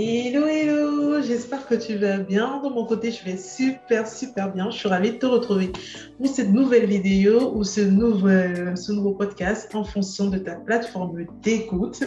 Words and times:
Hello, 0.00 0.46
hello, 0.46 1.20
j'espère 1.20 1.66
que 1.66 1.74
tu 1.74 1.96
vas 1.96 2.18
bien. 2.18 2.62
De 2.62 2.68
mon 2.68 2.84
côté, 2.84 3.10
je 3.10 3.24
vais 3.24 3.36
super, 3.36 4.06
super 4.06 4.52
bien. 4.52 4.70
Je 4.70 4.78
suis 4.78 4.88
ravie 4.88 5.10
de 5.10 5.16
te 5.16 5.26
retrouver 5.26 5.72
pour 6.16 6.28
cette 6.28 6.50
nouvelle 6.50 6.86
vidéo 6.86 7.52
ou 7.56 7.64
ce, 7.64 7.80
nouvel, 7.80 8.78
ce 8.78 8.92
nouveau 8.92 9.10
podcast 9.10 9.74
en 9.74 9.82
fonction 9.82 10.28
de 10.28 10.38
ta 10.38 10.54
plateforme 10.54 11.26
d'écoute. 11.42 12.04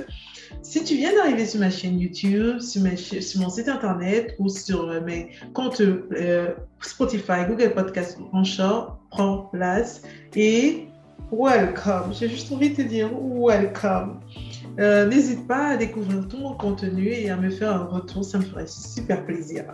Si 0.61 0.85
tu 0.85 0.95
viens 0.95 1.13
d'arriver 1.13 1.45
sur 1.45 1.59
ma 1.59 1.69
chaîne 1.69 1.99
YouTube, 1.99 2.61
sur, 2.61 2.81
sur, 2.97 3.41
mon 3.41 3.49
site 3.49 3.67
internet 3.67 4.35
ou 4.39 4.47
sur 4.47 4.89
euh, 4.89 5.01
mes 5.01 5.31
comptes 5.53 5.81
euh, 5.81 6.53
Spotify, 6.79 7.45
Google 7.45 7.73
Podcast 7.73 8.17
Anchor, 8.31 8.99
prends 9.09 9.49
place 9.51 10.01
et 10.33 10.87
welcome. 11.29 12.13
J'ai 12.13 12.29
juste 12.29 12.53
envie 12.53 12.69
de 12.69 12.75
te 12.75 12.81
dire 12.83 13.09
welcome. 13.21 14.21
Euh, 14.79 15.07
n'hésite 15.07 15.47
pas 15.47 15.69
à 15.69 15.77
découvrir 15.77 16.27
tout 16.27 16.37
mon 16.37 16.53
contenu 16.53 17.07
et 17.07 17.29
à 17.29 17.35
me 17.35 17.49
faire 17.49 17.73
un 17.73 17.85
retour, 17.85 18.23
ça 18.23 18.39
me 18.39 18.43
ferait 18.43 18.67
super 18.67 19.25
plaisir. 19.25 19.65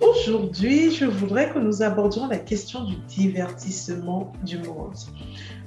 Aujourd'hui, 0.00 0.90
je 0.90 1.04
voudrais 1.04 1.52
que 1.52 1.60
nous 1.60 1.82
abordions 1.82 2.26
la 2.26 2.38
question 2.38 2.84
du 2.84 2.96
divertissement 3.06 4.32
du 4.44 4.58
monde. 4.58 4.96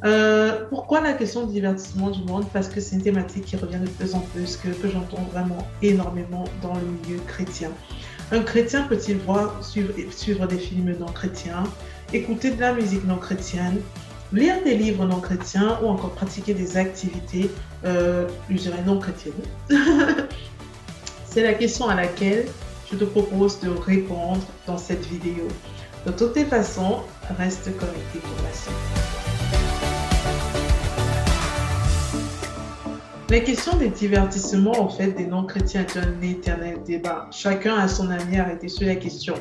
Euh, 0.03 0.65
pourquoi 0.69 0.99
la 0.99 1.13
question 1.13 1.45
du 1.45 1.53
divertissement 1.53 2.09
du 2.09 2.21
monde? 2.23 2.43
Parce 2.51 2.67
que 2.67 2.81
c'est 2.81 2.97
une 2.97 3.01
thématique 3.01 3.45
qui 3.45 3.55
revient 3.55 3.79
de 3.79 3.87
plus 3.87 4.13
en 4.13 4.19
plus, 4.19 4.57
que, 4.57 4.67
que 4.67 4.89
j'entends 4.89 5.23
vraiment 5.31 5.65
énormément 5.81 6.43
dans 6.61 6.73
le 6.73 6.81
milieu 6.81 7.21
chrétien. 7.27 7.71
Un 8.31 8.41
chrétien 8.41 8.83
peut-il 8.83 9.17
voir 9.19 9.63
suivre, 9.63 9.93
suivre 10.11 10.45
des 10.47 10.57
films 10.57 10.93
non 10.99 11.05
chrétiens, 11.05 11.63
écouter 12.11 12.51
de 12.51 12.59
la 12.59 12.73
musique 12.73 13.05
non 13.05 13.17
chrétienne, 13.17 13.79
lire 14.33 14.63
des 14.63 14.75
livres 14.75 15.05
non 15.05 15.19
chrétiens 15.19 15.79
ou 15.83 15.87
encore 15.87 16.11
pratiquer 16.11 16.53
des 16.53 16.77
activités, 16.77 17.49
euh, 17.85 18.27
je 18.49 18.55
dirais, 18.55 18.83
non 18.85 18.99
chrétiennes 18.99 19.33
C'est 21.25 21.43
la 21.43 21.53
question 21.53 21.87
à 21.87 21.95
laquelle 21.95 22.45
je 22.91 22.97
te 22.97 23.03
propose 23.03 23.59
de 23.59 23.69
répondre 23.69 24.41
dans 24.67 24.77
cette 24.77 25.05
vidéo. 25.05 25.47
De 26.05 26.11
toutes 26.11 26.35
les 26.35 26.45
façons, 26.45 26.99
reste 27.37 27.65
connecté 27.77 28.19
pour 28.19 28.43
la 28.43 28.53
suite. 28.53 29.15
La 33.29 33.39
question 33.39 33.75
des 33.77 33.89
divertissements, 33.89 34.79
en 34.79 34.87
fait, 34.87 35.11
des 35.13 35.25
non-chrétiens 35.25 35.81
est 35.81 35.97
un 35.97 36.21
éternel 36.21 36.77
débat. 36.85 37.27
Chacun 37.31 37.75
a 37.75 37.87
son 37.87 38.11
avis 38.11 38.37
arrêté 38.37 38.67
sur 38.67 38.87
la 38.87 38.95
question. 38.95 39.33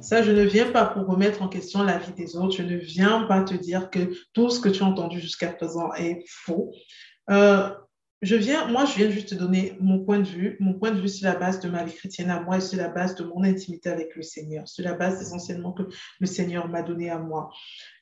Ça, 0.00 0.22
je 0.22 0.30
ne 0.30 0.42
viens 0.42 0.70
pas 0.70 0.86
pour 0.86 1.06
remettre 1.06 1.42
en 1.42 1.48
question 1.48 1.82
la 1.82 1.98
vie 1.98 2.12
des 2.12 2.36
autres. 2.36 2.56
Je 2.56 2.62
ne 2.62 2.76
viens 2.76 3.22
pas 3.24 3.42
te 3.42 3.54
dire 3.54 3.90
que 3.90 4.12
tout 4.32 4.50
ce 4.50 4.60
que 4.60 4.68
tu 4.68 4.82
as 4.82 4.86
entendu 4.86 5.20
jusqu'à 5.20 5.48
présent 5.48 5.92
est 5.94 6.24
faux. 6.26 6.72
Euh, 7.30 7.70
je 8.22 8.36
viens, 8.36 8.66
moi, 8.66 8.84
je 8.84 8.96
viens 8.96 9.10
juste 9.10 9.30
te 9.30 9.34
donner 9.34 9.76
mon 9.80 10.04
point 10.04 10.18
de 10.18 10.26
vue, 10.26 10.56
mon 10.60 10.74
point 10.74 10.90
de 10.90 11.00
vue 11.00 11.08
sur 11.08 11.26
la 11.26 11.36
base 11.36 11.58
de 11.60 11.70
ma 11.70 11.84
vie 11.84 11.94
chrétienne 11.94 12.30
à 12.30 12.40
moi 12.40 12.58
et 12.58 12.60
sur 12.60 12.76
la 12.76 12.88
base 12.88 13.14
de 13.14 13.24
mon 13.24 13.42
intimité 13.44 13.88
avec 13.88 14.14
le 14.14 14.20
Seigneur, 14.22 14.68
sur 14.68 14.84
la 14.84 14.92
base 14.92 15.18
des 15.20 15.32
enseignements 15.32 15.72
que 15.72 15.84
le 16.18 16.26
Seigneur 16.26 16.68
m'a 16.68 16.82
donné 16.82 17.08
à 17.08 17.18
moi. 17.18 17.50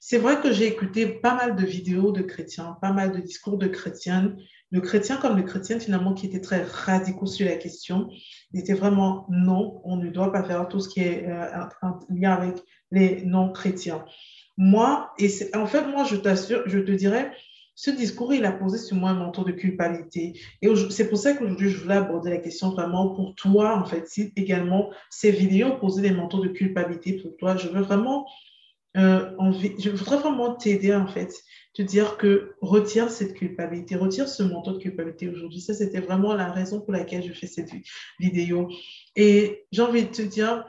C'est 0.01 0.19
vrai 0.19 0.41
que 0.41 0.53
j'ai 0.53 0.67
écouté 0.67 1.07
pas 1.07 1.35
mal 1.35 1.55
de 1.55 1.65
vidéos 1.65 2.11
de 2.11 2.23
chrétiens, 2.23 2.77
pas 2.83 2.93
mal 2.93 3.13
de 3.13 3.21
discours 3.21 3.59
de 3.59 3.69
chrétiennes 3.69 4.37
le 4.71 4.81
chrétien 4.81 5.17
comme 5.17 5.37
le 5.37 5.43
chrétien 5.43 5.81
finalement 5.81 6.15
qui 6.15 6.27
était 6.27 6.41
très 6.41 6.63
radicaux 6.63 7.27
sur 7.27 7.47
la 7.47 7.57
question. 7.57 8.11
Était 8.55 8.75
vraiment 8.75 9.27
non, 9.31 9.81
on 9.85 9.97
ne 9.97 10.09
doit 10.09 10.33
pas 10.33 10.43
faire 10.43 10.69
tout 10.69 10.81
ce 10.81 10.89
qui 10.89 11.01
est 11.01 11.27
euh, 11.29 11.65
en 11.83 11.99
lien 12.11 12.33
avec 12.33 12.57
les 12.91 13.23
non-chrétiens. 13.25 14.05
Moi, 14.57 15.13
et 15.19 15.29
en 15.55 15.67
fait, 15.67 15.87
moi, 15.87 16.05
je 16.05 16.17
t'assure, 16.17 16.63
je 16.67 16.79
te 16.79 16.91
dirais, 16.91 17.33
ce 17.75 17.93
discours, 17.93 18.35
il 18.35 18.45
a 18.45 18.51
posé 18.51 18.77
sur 18.77 18.97
moi 18.97 19.11
un 19.11 19.15
manteau 19.15 19.45
de 19.45 19.53
culpabilité. 19.53 20.41
Et 20.63 20.69
c'est 20.91 21.09
pour 21.09 21.19
ça 21.19 21.35
qu'aujourd'hui, 21.35 21.71
je 21.71 21.79
voulais 21.79 21.95
aborder 21.95 22.31
la 22.31 22.39
question 22.39 22.71
vraiment 22.71 23.15
pour 23.15 23.37
toi, 23.37 23.79
en 23.79 23.85
fait, 23.85 24.09
si 24.09 24.33
également 24.35 24.91
ces 25.11 25.31
vidéos 25.31 25.77
posaient 25.77 26.03
des 26.03 26.11
manteaux 26.11 26.41
de 26.43 26.49
culpabilité 26.49 27.13
pour 27.13 27.37
toi. 27.37 27.57
Je 27.57 27.69
veux 27.69 27.83
vraiment 27.83 28.27
euh, 28.97 29.31
je 29.79 29.91
voudrais 29.91 30.17
vraiment 30.17 30.55
t'aider 30.55 30.95
en 30.95 31.07
fait, 31.07 31.33
te 31.79 31.83
dire 31.83 32.17
que 32.17 32.57
retire 32.61 33.09
cette 33.09 33.35
culpabilité, 33.35 33.95
retire 33.95 34.29
ce 34.29 34.43
manteau 34.43 34.73
de 34.73 34.79
culpabilité 34.79 35.29
aujourd'hui. 35.29 35.61
Ça, 35.61 35.75
c'était 35.75 36.01
vraiment 36.01 36.35
la 36.35 36.51
raison 36.51 36.81
pour 36.81 36.93
laquelle 36.93 37.23
je 37.23 37.33
fais 37.33 37.47
cette 37.47 37.71
vidéo. 38.19 38.69
Et 39.15 39.65
j'ai 39.71 39.83
envie 39.83 40.03
de 40.03 40.11
te 40.11 40.23
dire, 40.23 40.67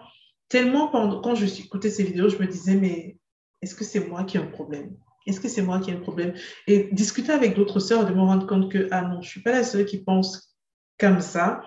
tellement 0.49 0.87
pendant, 0.87 1.19
quand 1.19 1.33
je 1.33 1.45
écouté 1.45 1.89
ces 1.89 2.03
vidéos, 2.03 2.29
je 2.29 2.37
me 2.37 2.45
disais, 2.45 2.75
mais 2.75 3.17
est-ce 3.63 3.73
que 3.73 3.83
c'est 3.83 4.07
moi 4.07 4.23
qui 4.23 4.37
ai 4.37 4.39
un 4.39 4.45
problème? 4.45 4.95
Est-ce 5.25 5.39
que 5.39 5.47
c'est 5.47 5.63
moi 5.63 5.79
qui 5.79 5.89
ai 5.89 5.95
un 5.95 5.99
problème? 5.99 6.35
Et 6.67 6.89
discuter 6.91 7.31
avec 7.31 7.55
d'autres 7.55 7.79
sœurs 7.79 8.05
de 8.05 8.13
me 8.13 8.21
rendre 8.21 8.45
compte 8.45 8.71
que, 8.71 8.87
ah 8.91 9.01
non, 9.01 9.15
je 9.15 9.27
ne 9.27 9.31
suis 9.31 9.41
pas 9.41 9.51
la 9.51 9.63
seule 9.63 9.85
qui 9.85 9.97
pense 9.97 10.55
comme 10.99 11.21
ça. 11.21 11.63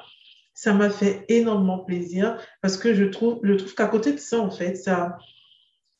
Ça 0.54 0.72
m'a 0.72 0.88
fait 0.88 1.24
énormément 1.28 1.80
plaisir 1.80 2.38
parce 2.60 2.76
que 2.76 2.94
je 2.94 3.06
trouve, 3.06 3.40
je 3.42 3.54
trouve 3.54 3.74
qu'à 3.74 3.86
côté 3.86 4.12
de 4.12 4.18
ça, 4.18 4.38
en 4.38 4.52
fait, 4.52 4.76
ça, 4.76 5.18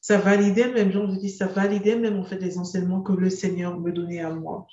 ça 0.02 0.18
validait 0.18 0.68
même, 0.68 0.92
je 0.92 0.98
dis, 1.16 1.30
ça 1.30 1.46
validait 1.46 1.96
même 1.96 2.18
en 2.18 2.24
fait 2.24 2.38
les 2.38 2.58
enseignements 2.58 3.00
que 3.00 3.12
le 3.12 3.30
Seigneur 3.30 3.78
me 3.78 3.92
donnait 3.92 4.20
à 4.20 4.30
moi. 4.30 4.66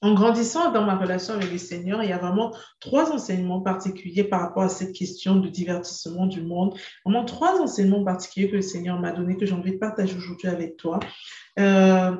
En 0.00 0.14
grandissant 0.14 0.70
dans 0.70 0.84
ma 0.84 0.96
relation 0.96 1.34
avec 1.34 1.50
le 1.50 1.58
Seigneur, 1.58 2.04
il 2.04 2.10
y 2.10 2.12
a 2.12 2.18
vraiment 2.18 2.54
trois 2.78 3.10
enseignements 3.10 3.62
particuliers 3.62 4.22
par 4.22 4.42
rapport 4.42 4.62
à 4.62 4.68
cette 4.68 4.92
question 4.92 5.36
de 5.36 5.48
divertissement 5.48 6.26
du 6.26 6.42
monde. 6.42 6.78
Vraiment 7.04 7.24
trois 7.24 7.60
enseignements 7.60 8.04
particuliers 8.04 8.50
que 8.50 8.56
le 8.56 8.62
Seigneur 8.62 9.00
m'a 9.00 9.10
donné, 9.10 9.36
que 9.36 9.44
j'ai 9.44 9.54
envie 9.54 9.72
de 9.72 9.78
partager 9.78 10.14
aujourd'hui 10.14 10.46
avec 10.46 10.76
toi. 10.76 11.00
Euh, 11.58 12.14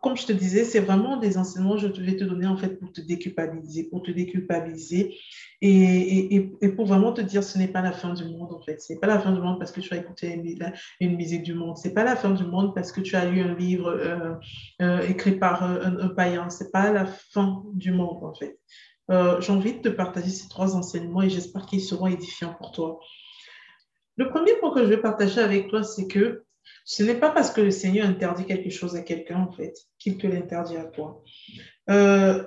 comme 0.00 0.16
je 0.16 0.26
te 0.26 0.32
disais, 0.32 0.64
c'est 0.64 0.80
vraiment 0.80 1.16
des 1.16 1.36
enseignements 1.36 1.74
que 1.74 1.80
je 1.80 2.02
vais 2.02 2.16
te 2.16 2.24
donner 2.24 2.46
en 2.46 2.56
fait 2.56 2.78
pour 2.78 2.92
te 2.92 3.00
déculpabiliser, 3.00 3.84
pour 3.84 4.02
te 4.02 4.10
déculpabiliser 4.10 5.16
et, 5.60 6.40
pour 6.76 6.86
vraiment 6.86 7.12
te 7.12 7.20
dire 7.20 7.44
ce 7.44 7.58
n'est 7.58 7.68
pas 7.68 7.82
la 7.82 7.92
fin 7.92 8.14
du 8.14 8.24
monde 8.24 8.52
en 8.52 8.60
fait. 8.60 8.80
Ce 8.80 8.92
n'est 8.92 8.98
pas 8.98 9.06
la 9.06 9.18
fin 9.18 9.32
du 9.32 9.40
monde 9.40 9.58
parce 9.58 9.72
que 9.72 9.80
tu 9.80 9.92
as 9.92 9.98
écouté 9.98 10.32
une, 11.00 11.16
musique 11.16 11.42
du 11.42 11.54
monde. 11.54 11.76
Ce 11.76 11.88
n'est 11.88 11.94
pas 11.94 12.04
la 12.04 12.16
fin 12.16 12.30
du 12.30 12.44
monde 12.44 12.74
parce 12.74 12.92
que 12.92 13.00
tu 13.00 13.14
as 13.16 13.26
lu 13.26 13.40
un 13.40 13.54
livre 13.54 13.88
euh, 13.88 14.34
euh, 14.80 15.00
écrit 15.02 15.32
par 15.32 15.62
un, 15.62 15.98
un 15.98 16.08
païen. 16.08 16.48
Ce 16.48 16.64
n'est 16.64 16.70
pas 16.70 16.90
la 16.92 17.04
fin 17.06 17.62
du 17.74 17.92
monde 17.92 18.24
en 18.24 18.34
fait. 18.34 18.58
Euh, 19.10 19.40
j'ai 19.40 19.52
envie 19.52 19.74
de 19.74 19.80
te 19.80 19.88
partager 19.88 20.30
ces 20.30 20.48
trois 20.48 20.76
enseignements 20.76 21.22
et 21.22 21.30
j'espère 21.30 21.66
qu'ils 21.66 21.82
seront 21.82 22.06
édifiants 22.06 22.54
pour 22.54 22.70
toi. 22.70 23.00
Le 24.16 24.28
premier 24.28 24.54
point 24.60 24.72
que 24.72 24.84
je 24.84 24.88
vais 24.88 25.00
partager 25.00 25.40
avec 25.40 25.68
toi, 25.68 25.82
c'est 25.82 26.06
que 26.06 26.44
ce 26.84 27.02
n'est 27.02 27.14
pas 27.14 27.30
parce 27.30 27.50
que 27.50 27.60
le 27.60 27.70
Seigneur 27.70 28.08
interdit 28.08 28.46
quelque 28.46 28.70
chose 28.70 28.96
à 28.96 29.02
quelqu'un, 29.02 29.40
en 29.40 29.52
fait, 29.52 29.74
qu'il 29.98 30.18
te 30.18 30.26
l'interdit 30.26 30.76
à 30.76 30.84
toi. 30.84 31.22
Euh, 31.88 32.44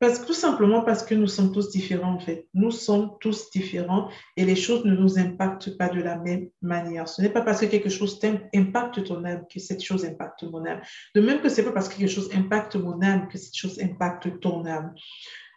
parce, 0.00 0.24
tout 0.24 0.34
simplement 0.34 0.82
parce 0.82 1.02
que 1.02 1.14
nous 1.14 1.26
sommes 1.26 1.52
tous 1.52 1.70
différents, 1.70 2.14
en 2.14 2.20
fait. 2.20 2.46
Nous 2.54 2.70
sommes 2.70 3.16
tous 3.20 3.50
différents 3.50 4.08
et 4.36 4.44
les 4.44 4.54
choses 4.54 4.84
ne 4.84 4.94
nous 4.94 5.18
impactent 5.18 5.76
pas 5.76 5.88
de 5.88 6.00
la 6.00 6.16
même 6.16 6.50
manière. 6.62 7.08
Ce 7.08 7.20
n'est 7.20 7.30
pas 7.30 7.42
parce 7.42 7.60
que 7.60 7.66
quelque 7.66 7.88
chose 7.88 8.20
impacte 8.54 9.02
ton 9.04 9.24
âme 9.24 9.44
que 9.52 9.58
cette 9.58 9.82
chose 9.82 10.04
impacte 10.04 10.44
mon 10.44 10.64
âme. 10.66 10.80
De 11.16 11.20
même 11.20 11.40
que 11.40 11.48
ce 11.48 11.60
n'est 11.60 11.66
pas 11.66 11.72
parce 11.72 11.88
que 11.88 11.96
quelque 11.98 12.10
chose 12.10 12.30
impacte 12.32 12.76
mon 12.76 13.02
âme 13.02 13.26
que 13.28 13.38
cette 13.38 13.56
chose 13.56 13.80
impacte 13.82 14.38
ton 14.40 14.64
âme. 14.66 14.94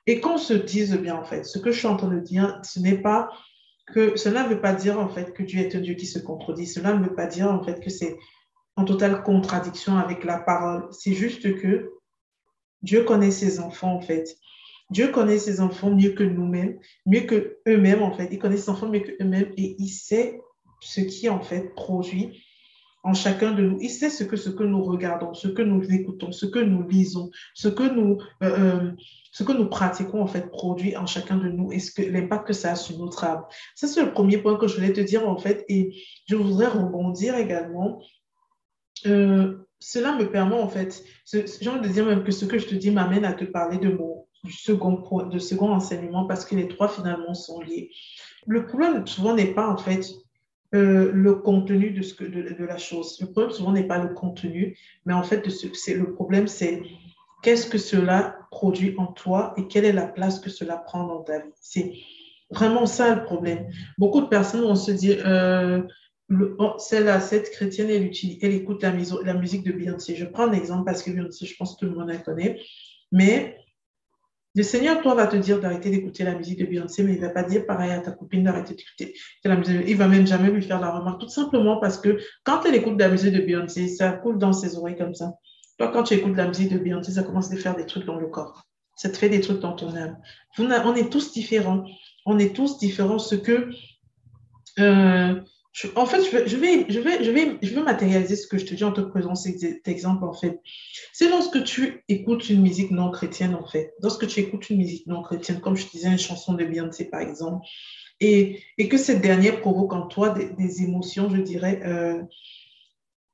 Et 0.08 0.20
qu'on 0.20 0.40
se 0.40 0.54
dise 0.54 0.98
bien, 0.98 1.16
en 1.16 1.24
fait, 1.24 1.44
ce 1.44 1.60
que 1.60 1.72
je 1.72 1.78
suis 1.78 1.88
en 1.88 1.96
train 1.96 2.08
de 2.08 2.20
dire, 2.20 2.60
ce 2.64 2.80
n'est 2.80 2.98
pas 2.98 3.30
que 3.92 4.16
cela 4.16 4.44
ne 4.44 4.50
veut 4.50 4.62
pas 4.62 4.74
dire 4.74 5.00
en 5.00 5.10
fait 5.10 5.34
que 5.34 5.44
Dieu 5.44 5.60
est 5.60 5.76
un 5.76 5.82
Dieu 5.82 5.96
qui 5.96 6.06
se 6.06 6.20
contredit. 6.20 6.66
Cela 6.66 6.94
ne 6.94 7.04
veut 7.04 7.16
pas 7.16 7.28
dire 7.28 7.52
en 7.52 7.64
fait 7.64 7.80
que 7.80 7.90
c'est 7.90 8.18
en 8.76 8.86
totale 8.86 9.24
contradiction 9.24 9.98
avec 9.98 10.24
la 10.24 10.40
parole. 10.40 10.88
C'est 10.92 11.14
juste 11.14 11.56
que 11.60 11.92
Dieu 12.82 13.04
connaît 13.04 13.32
ses 13.32 13.60
enfants 13.60 13.96
en 13.96 14.02
fait. 14.02 14.36
Dieu 14.90 15.10
connaît 15.10 15.40
ses 15.40 15.62
enfants 15.62 15.92
mieux 15.92 16.12
que 16.12 16.24
nous-mêmes, 16.24 16.80
mieux 17.06 17.22
que 17.22 17.58
eux-mêmes 17.68 18.02
en 18.02 18.14
fait. 18.14 18.30
Il 18.32 18.40
connaît 18.40 18.58
ses 18.58 18.70
enfants 18.70 18.90
mieux 18.90 19.02
que 19.02 19.24
eux-mêmes 19.24 19.52
et 19.58 19.76
il 19.78 19.90
sait 19.90 20.42
ce 20.82 21.02
qui 21.02 21.30
en 21.30 21.42
fait 21.42 21.74
produit 21.76 22.44
en 23.04 23.14
chacun 23.14 23.52
de 23.54 23.64
nous. 23.64 23.78
Il 23.82 23.90
sait 23.90 24.10
ce 24.10 24.24
que, 24.24 24.36
ce 24.36 24.50
que 24.50 24.64
nous 24.64 24.84
regardons, 24.84 25.34
ce 25.34 25.48
que 25.48 25.62
nous 25.62 25.84
écoutons, 25.92 26.32
ce 26.32 26.46
que 26.46 26.60
nous 26.60 26.88
lisons, 26.88 27.32
ce 27.54 27.68
que 27.68 27.84
nous, 27.84 28.20
euh, 28.44 28.60
euh, 28.60 28.92
ce 29.32 29.44
que 29.44 29.52
nous 29.54 29.68
pratiquons, 29.68 30.22
en 30.22 30.28
fait, 30.28 30.52
produit 30.52 30.96
en 30.98 31.06
chacun 31.06 31.38
de 31.38 31.50
nous 31.50 31.72
et 31.72 31.80
ce 31.80 31.92
que, 31.92 32.02
l'impact 32.02 32.48
que 32.48 32.54
ça 32.54 32.72
a 32.72 32.76
sur 32.76 32.98
notre 33.00 33.24
âme. 33.24 33.44
Ça, 33.76 33.88
c'est 33.88 34.04
le 34.04 34.12
premier 34.12 34.38
point 34.38 34.58
que 34.58 34.68
je 34.68 34.76
voulais 34.76 34.94
te 34.94 35.02
dire, 35.02 35.28
en 35.28 35.38
fait, 35.38 35.66
et 35.70 35.96
je 36.28 36.36
voudrais 36.36 36.68
rebondir 36.68 37.36
également. 37.36 38.02
Euh, 39.08 39.58
cela 39.80 40.16
me 40.16 40.30
permet, 40.30 40.56
en 40.56 40.68
fait, 40.68 41.04
j'ai 41.26 41.70
envie 41.70 41.88
de 41.88 41.94
dire 41.94 42.06
même 42.06 42.24
que 42.24 42.32
ce 42.32 42.46
que 42.46 42.60
je 42.60 42.68
te 42.68 42.76
dis 42.76 42.92
m'amène 42.92 43.26
à 43.26 43.34
te 43.34 43.46
parler 43.46 43.80
de 43.80 43.90
mon 43.90 44.28
second 44.50 44.98
point, 44.98 45.28
de 45.28 45.40
second 45.40 45.72
enseignement 45.72 46.26
parce 46.26 46.46
que 46.46 46.56
les 46.56 46.68
trois 46.68 46.88
finalement 46.88 47.34
sont 47.34 47.62
liés. 47.62 47.92
Le 48.48 48.66
problème 48.66 49.06
souvent 49.06 49.36
n'est 49.36 49.54
pas 49.54 49.68
en 49.68 49.78
fait 49.78 50.08
euh, 50.74 51.12
le 51.14 51.36
contenu 51.36 51.92
de, 51.92 52.02
ce 52.02 52.14
que, 52.14 52.24
de, 52.24 52.54
de, 52.54 52.66
la 52.66 52.78
chose. 52.78 53.20
Le 53.20 53.28
problème 53.28 53.52
souvent 53.52 53.74
n'est 53.74 53.88
pas 53.88 53.98
le 53.98 54.14
contenu, 54.14 54.78
mais 55.06 55.14
en 55.14 55.24
fait, 55.24 55.50
c'est, 55.50 55.94
le 55.94 56.14
problème, 56.14 56.48
c'est 56.48 56.82
qu'est-ce 57.44 57.68
que 57.68 57.78
cela 57.78 58.38
produit 58.52 58.96
en 58.98 59.08
toi 59.08 59.54
et 59.58 59.68
quelle 59.68 59.84
est 59.84 59.92
la 59.92 60.08
place 60.08 60.40
que 60.40 60.50
cela 60.50 60.78
prend 60.78 61.06
dans 61.08 61.24
ta 61.24 61.40
vie. 61.40 61.52
C'est 61.60 61.94
vraiment 62.50 62.86
ça 62.86 63.14
le 63.16 63.24
problème. 63.24 63.68
Beaucoup 63.98 64.22
de 64.22 64.28
personnes 64.28 64.62
vont 64.62 64.76
se 64.76 64.92
dire, 64.92 65.22
euh, 65.26 65.82
oh, 66.58 66.74
celle-là, 66.78 67.20
cette 67.20 67.52
chrétienne, 67.52 67.90
elle, 67.90 68.06
utilise, 68.06 68.40
elle 68.42 68.54
écoute 68.54 68.82
la, 68.82 68.94
la 69.24 69.34
musique 69.34 69.66
de 69.66 69.74
Beyoncé. 69.74 70.16
Je 70.16 70.26
prends 70.26 70.48
un 70.48 70.54
exemple 70.54 70.86
parce 70.86 71.04
que 71.04 71.12
Beyoncé, 71.12 71.46
je 71.46 71.56
pense 71.58 71.76
que 71.76 71.86
tout 71.86 71.92
le 71.92 71.98
monde 71.98 72.10
la 72.10 72.18
connaît. 72.18 72.62
Mais 73.12 73.58
Le 74.54 74.64
Seigneur, 74.64 75.02
toi, 75.02 75.16
va 75.16 75.28
te 75.28 75.38
dire 75.38 75.62
d'arrêter 75.62 75.90
d'écouter 75.90 76.24
la 76.24 76.36
musique 76.36 76.60
de 76.60 76.66
Beyoncé, 76.66 77.04
mais 77.04 77.14
il 77.14 77.22
ne 77.22 77.26
va 77.26 77.30
pas 77.30 77.44
dire 77.44 77.66
pareil 77.66 77.92
à 77.92 78.00
ta 78.00 78.12
copine 78.12 78.44
d'arrêter 78.44 78.76
d'écouter 78.76 79.18
la 79.46 79.56
musique. 79.56 79.84
Il 79.88 79.96
va 79.96 80.08
même 80.10 80.28
jamais 80.28 80.52
lui 80.52 80.62
faire 80.62 80.82
la 80.82 80.92
remarque, 80.92 81.22
tout 81.22 81.30
simplement 81.30 81.78
parce 81.78 81.98
que 81.98 82.20
quand 82.44 82.66
elle 82.66 82.76
écoute 82.76 83.00
la 83.00 83.08
musique 83.08 83.34
de 83.34 83.40
Beyoncé, 83.40 83.88
ça 83.88 84.12
coule 84.12 84.38
dans 84.38 84.52
ses 84.52 84.76
oreilles 84.78 84.98
comme 84.98 85.16
ça. 85.16 85.36
Toi, 85.78 85.88
quand 85.88 86.04
tu 86.04 86.16
écoutes 86.16 86.36
la 86.36 86.48
musique 86.48 86.72
de 86.72 86.78
Beyoncé, 86.78 87.14
ça 87.14 87.24
commence 87.24 87.52
à 87.52 87.56
faire 87.56 87.76
des 87.76 87.86
trucs 87.86 88.06
dans 88.06 88.18
le 88.18 88.28
corps. 88.28 88.66
Ça 88.98 89.10
te 89.10 89.18
fait 89.18 89.30
des 89.30 89.40
trucs 89.40 89.62
dans 89.62 89.74
ton 89.74 89.96
âme. 89.96 90.18
On 90.58 90.96
est 90.96 91.10
tous 91.10 91.32
différents. 91.32 91.86
On 92.26 92.38
est 92.38 92.54
tous 92.54 92.78
différents. 92.78 93.20
Ce 93.20 93.36
que 93.36 93.70
euh, 94.80 95.42
en 95.96 96.06
fait, 96.06 96.24
je 96.24 96.32
vais, 96.32 96.48
je 96.48 96.58
vais, 96.58 96.86
je 96.90 97.00
vais, 97.00 97.24
je 97.62 97.74
vais, 97.74 97.82
matérialiser 97.82 98.36
ce 98.36 98.46
que 98.46 98.58
je 98.58 98.66
te 98.66 98.74
dis 98.74 98.84
en 98.84 98.92
te 98.92 99.02
prenant 99.02 99.36
cet 99.36 99.88
exemple, 99.88 100.26
en 100.26 100.34
fait. 100.34 100.60
C'est 101.14 101.30
lorsque 101.30 101.64
tu 101.64 102.04
écoutes 102.10 102.50
une 102.50 102.62
musique 102.62 102.92
non 102.92 103.10
chrétienne, 103.10 103.56
en 103.56 103.66
fait. 103.66 103.94
Lorsque 104.02 104.28
tu 104.28 104.42
écoutes 104.42 104.70
une 104.70 104.78
musique 104.78 105.08
non 105.08 105.22
chrétienne, 105.22 105.62
comme 105.62 105.78
je 105.78 105.88
disais, 105.88 106.10
une 106.10 106.20
chanson 106.20 106.54
de 106.54 106.66
Beyoncé, 106.66 107.06
par 107.06 107.22
exemple, 107.22 107.66
et, 108.20 108.60
et 108.78 108.90
que 108.90 108.98
cette 108.98 109.22
dernière 109.22 109.62
provoque 109.62 109.94
en 109.94 110.08
toi 110.08 110.30
des, 110.30 110.84
émotions, 110.84 111.30
je 111.30 111.42
dirais, 111.42 111.82
euh, 111.86 112.22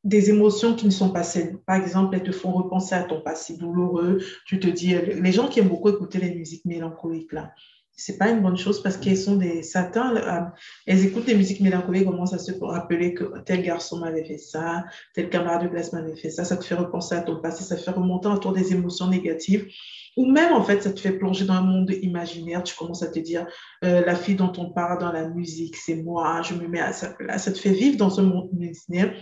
des 0.04 0.30
émotions 0.30 0.75
qui 0.75 0.86
ne 0.86 0.92
sont 0.92 1.10
pas 1.10 1.24
saines. 1.24 1.57
Par 1.66 1.75
exemple, 1.75 2.16
elles 2.16 2.24
te 2.24 2.31
font 2.31 2.51
repenser 2.51 2.94
à 2.94 3.04
ton 3.04 3.22
passé 3.22 3.57
douloureux. 3.57 4.19
Tu 4.45 4.60
te 4.60 4.68
dis, 4.68 4.95
les 4.95 5.31
gens 5.31 5.50
qui 5.50 5.60
aiment 5.60 5.69
beaucoup 5.69 5.89
écouter 5.89 6.19
les 6.19 6.36
musiques 6.36 6.66
mélancoliques, 6.66 7.34
là, 7.34 7.51
c'est 7.98 8.18
pas 8.18 8.30
une 8.30 8.42
bonne 8.42 8.58
chose 8.58 8.82
parce 8.84 8.96
qu'elles 8.96 9.18
sont 9.18 9.38
des 9.38 9.64
satans. 9.64 10.16
Euh, 10.16 10.42
elles 10.86 11.04
écoutent 11.04 11.26
des 11.26 11.34
musiques 11.34 11.60
mélancoliques, 11.62 12.06
commencent 12.06 12.34
à 12.34 12.38
se 12.38 12.52
rappeler 12.62 13.16
que 13.16 13.40
tel 13.40 13.64
garçon 13.64 13.98
m'avait 13.98 14.24
fait 14.24 14.38
ça, 14.38 14.86
tel 15.16 15.30
camarade 15.30 15.64
de 15.64 15.68
classe 15.68 15.92
m'avait 15.94 16.16
fait 16.16 16.30
ça. 16.30 16.46
Ça 16.46 16.58
te 16.58 16.64
fait 16.64 16.76
repenser 16.76 17.16
à 17.16 17.22
ton 17.22 17.42
passé, 17.42 17.64
ça 17.64 17.76
te 17.76 17.82
fait 17.82 17.92
remonter 17.92 18.28
autour 18.28 18.54
des 18.54 18.72
émotions 18.72 19.08
négatives. 19.08 19.68
Ou 20.16 20.26
même, 20.32 20.54
en 20.54 20.64
fait, 20.64 20.82
ça 20.82 20.92
te 20.92 21.00
fait 21.00 21.12
plonger 21.12 21.46
dans 21.46 21.56
un 21.56 21.62
monde 21.62 21.92
imaginaire. 22.02 22.62
Tu 22.64 22.76
commences 22.76 23.02
à 23.02 23.08
te 23.08 23.20
dire, 23.20 23.48
euh, 23.84 24.06
la 24.06 24.16
fille 24.16 24.36
dont 24.36 24.54
on 24.58 24.72
parle 24.72 25.00
dans 25.00 25.12
la 25.12 25.28
musique, 25.28 25.76
c'est 25.76 25.96
moi, 25.96 26.44
je 26.44 26.54
me 26.54 26.68
mets 26.68 26.80
à 26.80 26.94
ça. 26.94 27.16
Là, 27.20 27.40
ça 27.40 27.52
te 27.52 27.58
fait 27.58 27.74
vivre 27.74 27.98
dans 27.98 28.12
ce 28.12 28.22
monde 28.22 28.50
imaginaire. 28.54 29.14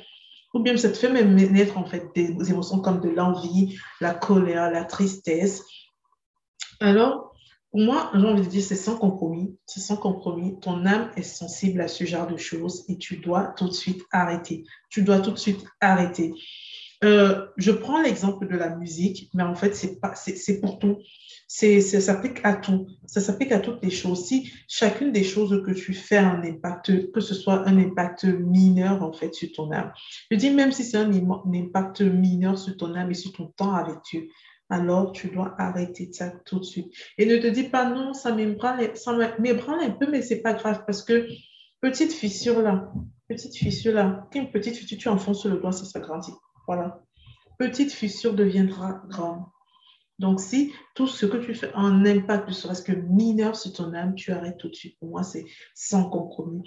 Ou 0.54 0.60
bien 0.60 0.76
ça 0.76 0.90
te 0.90 0.98
fait 0.98 1.12
même 1.12 1.36
naître, 1.36 1.78
en 1.78 1.86
fait, 1.86 2.06
des 2.14 2.50
émotions 2.50 2.80
comme 2.80 3.00
de 3.00 3.10
l'envie, 3.10 3.78
la 4.02 4.14
colère, 4.14 4.70
la 4.72 4.84
tristesse. 4.84 5.64
Alors, 6.82 7.35
pour 7.76 7.84
moi, 7.84 8.10
j'ai 8.16 8.26
envie 8.26 8.42
de 8.42 8.48
dire, 8.48 8.64
c'est 8.64 8.74
sans 8.74 8.96
compromis. 8.96 9.58
C'est 9.66 9.82
sans 9.82 9.98
compromis. 9.98 10.58
Ton 10.62 10.86
âme 10.86 11.12
est 11.18 11.24
sensible 11.24 11.82
à 11.82 11.90
ce 11.90 12.06
genre 12.06 12.26
de 12.26 12.38
choses 12.38 12.86
et 12.88 12.98
tu 12.98 13.18
dois 13.18 13.54
tout 13.58 13.68
de 13.68 13.74
suite 13.74 14.02
arrêter. 14.14 14.64
Tu 14.90 15.02
dois 15.02 15.20
tout 15.20 15.32
de 15.32 15.38
suite 15.38 15.60
arrêter. 15.82 16.34
Euh, 17.04 17.48
je 17.58 17.74
prends 17.74 18.02
l'exemple 18.02 18.48
de 18.48 18.56
la 18.56 18.74
musique, 18.78 19.30
mais 19.34 19.44
en 19.44 19.56
fait, 19.56 19.76
c'est 19.76 20.00
pas, 20.00 20.16
c'est 20.16 20.62
pour 20.62 20.80
tout. 20.80 21.00
C'est, 21.50 21.82
ça 21.82 22.00
s'applique 22.00 22.40
à 22.46 22.54
tout. 22.54 22.88
Ça 23.08 23.20
s'applique 23.20 23.52
à 23.52 23.60
toutes 23.60 23.84
les 23.84 23.92
choses. 23.92 24.26
Si 24.26 24.54
chacune 24.70 25.12
des 25.12 25.26
choses 25.26 25.62
que 25.66 25.72
tu 25.72 25.94
fais 25.94 26.16
a 26.16 26.30
un 26.30 26.44
impact, 26.46 27.12
que 27.12 27.20
ce 27.20 27.34
soit 27.36 27.68
un 27.68 27.78
impact 27.78 28.24
mineur, 28.24 29.04
en 29.04 29.12
fait, 29.12 29.34
sur 29.34 29.52
ton 29.52 29.70
âme. 29.74 29.92
Je 30.32 30.38
dis 30.38 30.50
même 30.50 30.72
si 30.72 30.86
c'est 30.86 30.96
un, 30.96 31.12
un 31.12 31.54
impact 31.54 32.00
mineur 32.00 32.58
sur 32.58 32.78
ton 32.78 32.96
âme 32.96 33.12
et 33.12 33.16
sur 33.16 33.34
ton 33.34 33.48
temps 33.48 33.74
avec 33.74 33.98
Dieu, 34.10 34.30
alors 34.70 35.12
tu 35.12 35.28
dois 35.28 35.56
arrêter 35.58 36.12
ça 36.12 36.32
tout 36.46 36.60
de 36.60 36.66
suite. 36.66 36.94
Et 37.18 37.26
ne 37.26 37.38
te 37.38 37.48
dis 37.48 37.66
pas 37.66 37.90
non, 37.90 38.14
ça 38.14 38.34
m'ébranle 38.34 38.80
un 38.80 39.92
peu, 39.92 40.10
mais 40.10 40.22
c'est 40.22 40.42
pas 40.42 40.54
grave 40.54 40.84
parce 40.86 41.04
que 41.04 41.28
petite 41.82 42.14
fissure 42.14 42.62
là, 42.62 42.92
petite 43.28 43.56
fissure 43.56 43.94
là, 43.94 44.28
une 44.34 44.52
petite 44.52 44.76
fissure, 44.76 44.98
tu 44.98 45.08
enfonces 45.10 45.46
le 45.46 45.58
doigt, 45.58 45.72
ça 45.72 45.86
s'agrandit. 45.86 46.34
Voilà. 46.68 47.02
Petite 47.60 47.92
fissure 47.92 48.34
deviendra 48.34 49.04
grande. 49.08 49.44
Donc, 50.18 50.40
si 50.40 50.72
tout 50.96 51.08
ce 51.08 51.26
que 51.26 51.38
tu 51.38 51.54
fais 51.54 51.72
a 51.74 51.80
un 51.80 52.06
impact, 52.06 52.48
ne 52.48 52.54
serait-ce 52.54 52.82
que 52.82 52.94
mineur 52.94 53.56
sur 53.56 53.74
ton 53.74 53.94
âme, 53.94 54.16
tu 54.16 54.32
arrêtes 54.32 54.58
tout 54.58 54.70
de 54.70 54.76
suite. 54.76 54.98
Pour 55.00 55.10
moi, 55.10 55.24
c'est 55.24 55.46
sans 55.74 56.10
compromis. 56.10 56.64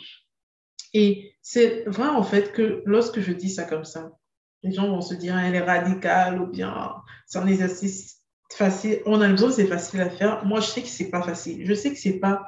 Et 0.94 1.32
c'est 1.42 1.84
vrai 1.86 2.08
en 2.08 2.22
fait 2.22 2.52
que 2.52 2.82
lorsque 2.86 3.20
je 3.20 3.32
dis 3.32 3.50
ça 3.50 3.64
comme 3.64 3.84
ça, 3.84 4.17
les 4.62 4.72
gens 4.72 4.88
vont 4.88 5.00
se 5.00 5.14
dire, 5.14 5.38
elle 5.38 5.54
est 5.54 5.60
radicale 5.60 6.40
ou 6.40 6.46
bien 6.46 6.94
c'est 7.26 7.38
un 7.38 7.46
exercice 7.46 8.22
facile. 8.52 9.00
On 9.06 9.20
a 9.20 9.28
l'impression 9.28 9.48
que 9.48 9.54
c'est 9.54 9.66
facile 9.66 10.00
à 10.00 10.10
faire. 10.10 10.44
Moi, 10.44 10.60
je 10.60 10.66
sais 10.66 10.82
que 10.82 10.88
c'est 10.88 11.10
pas 11.10 11.22
facile. 11.22 11.64
Je 11.64 11.74
sais 11.74 11.90
que 11.90 11.98
c'est 11.98 12.18
pas, 12.18 12.46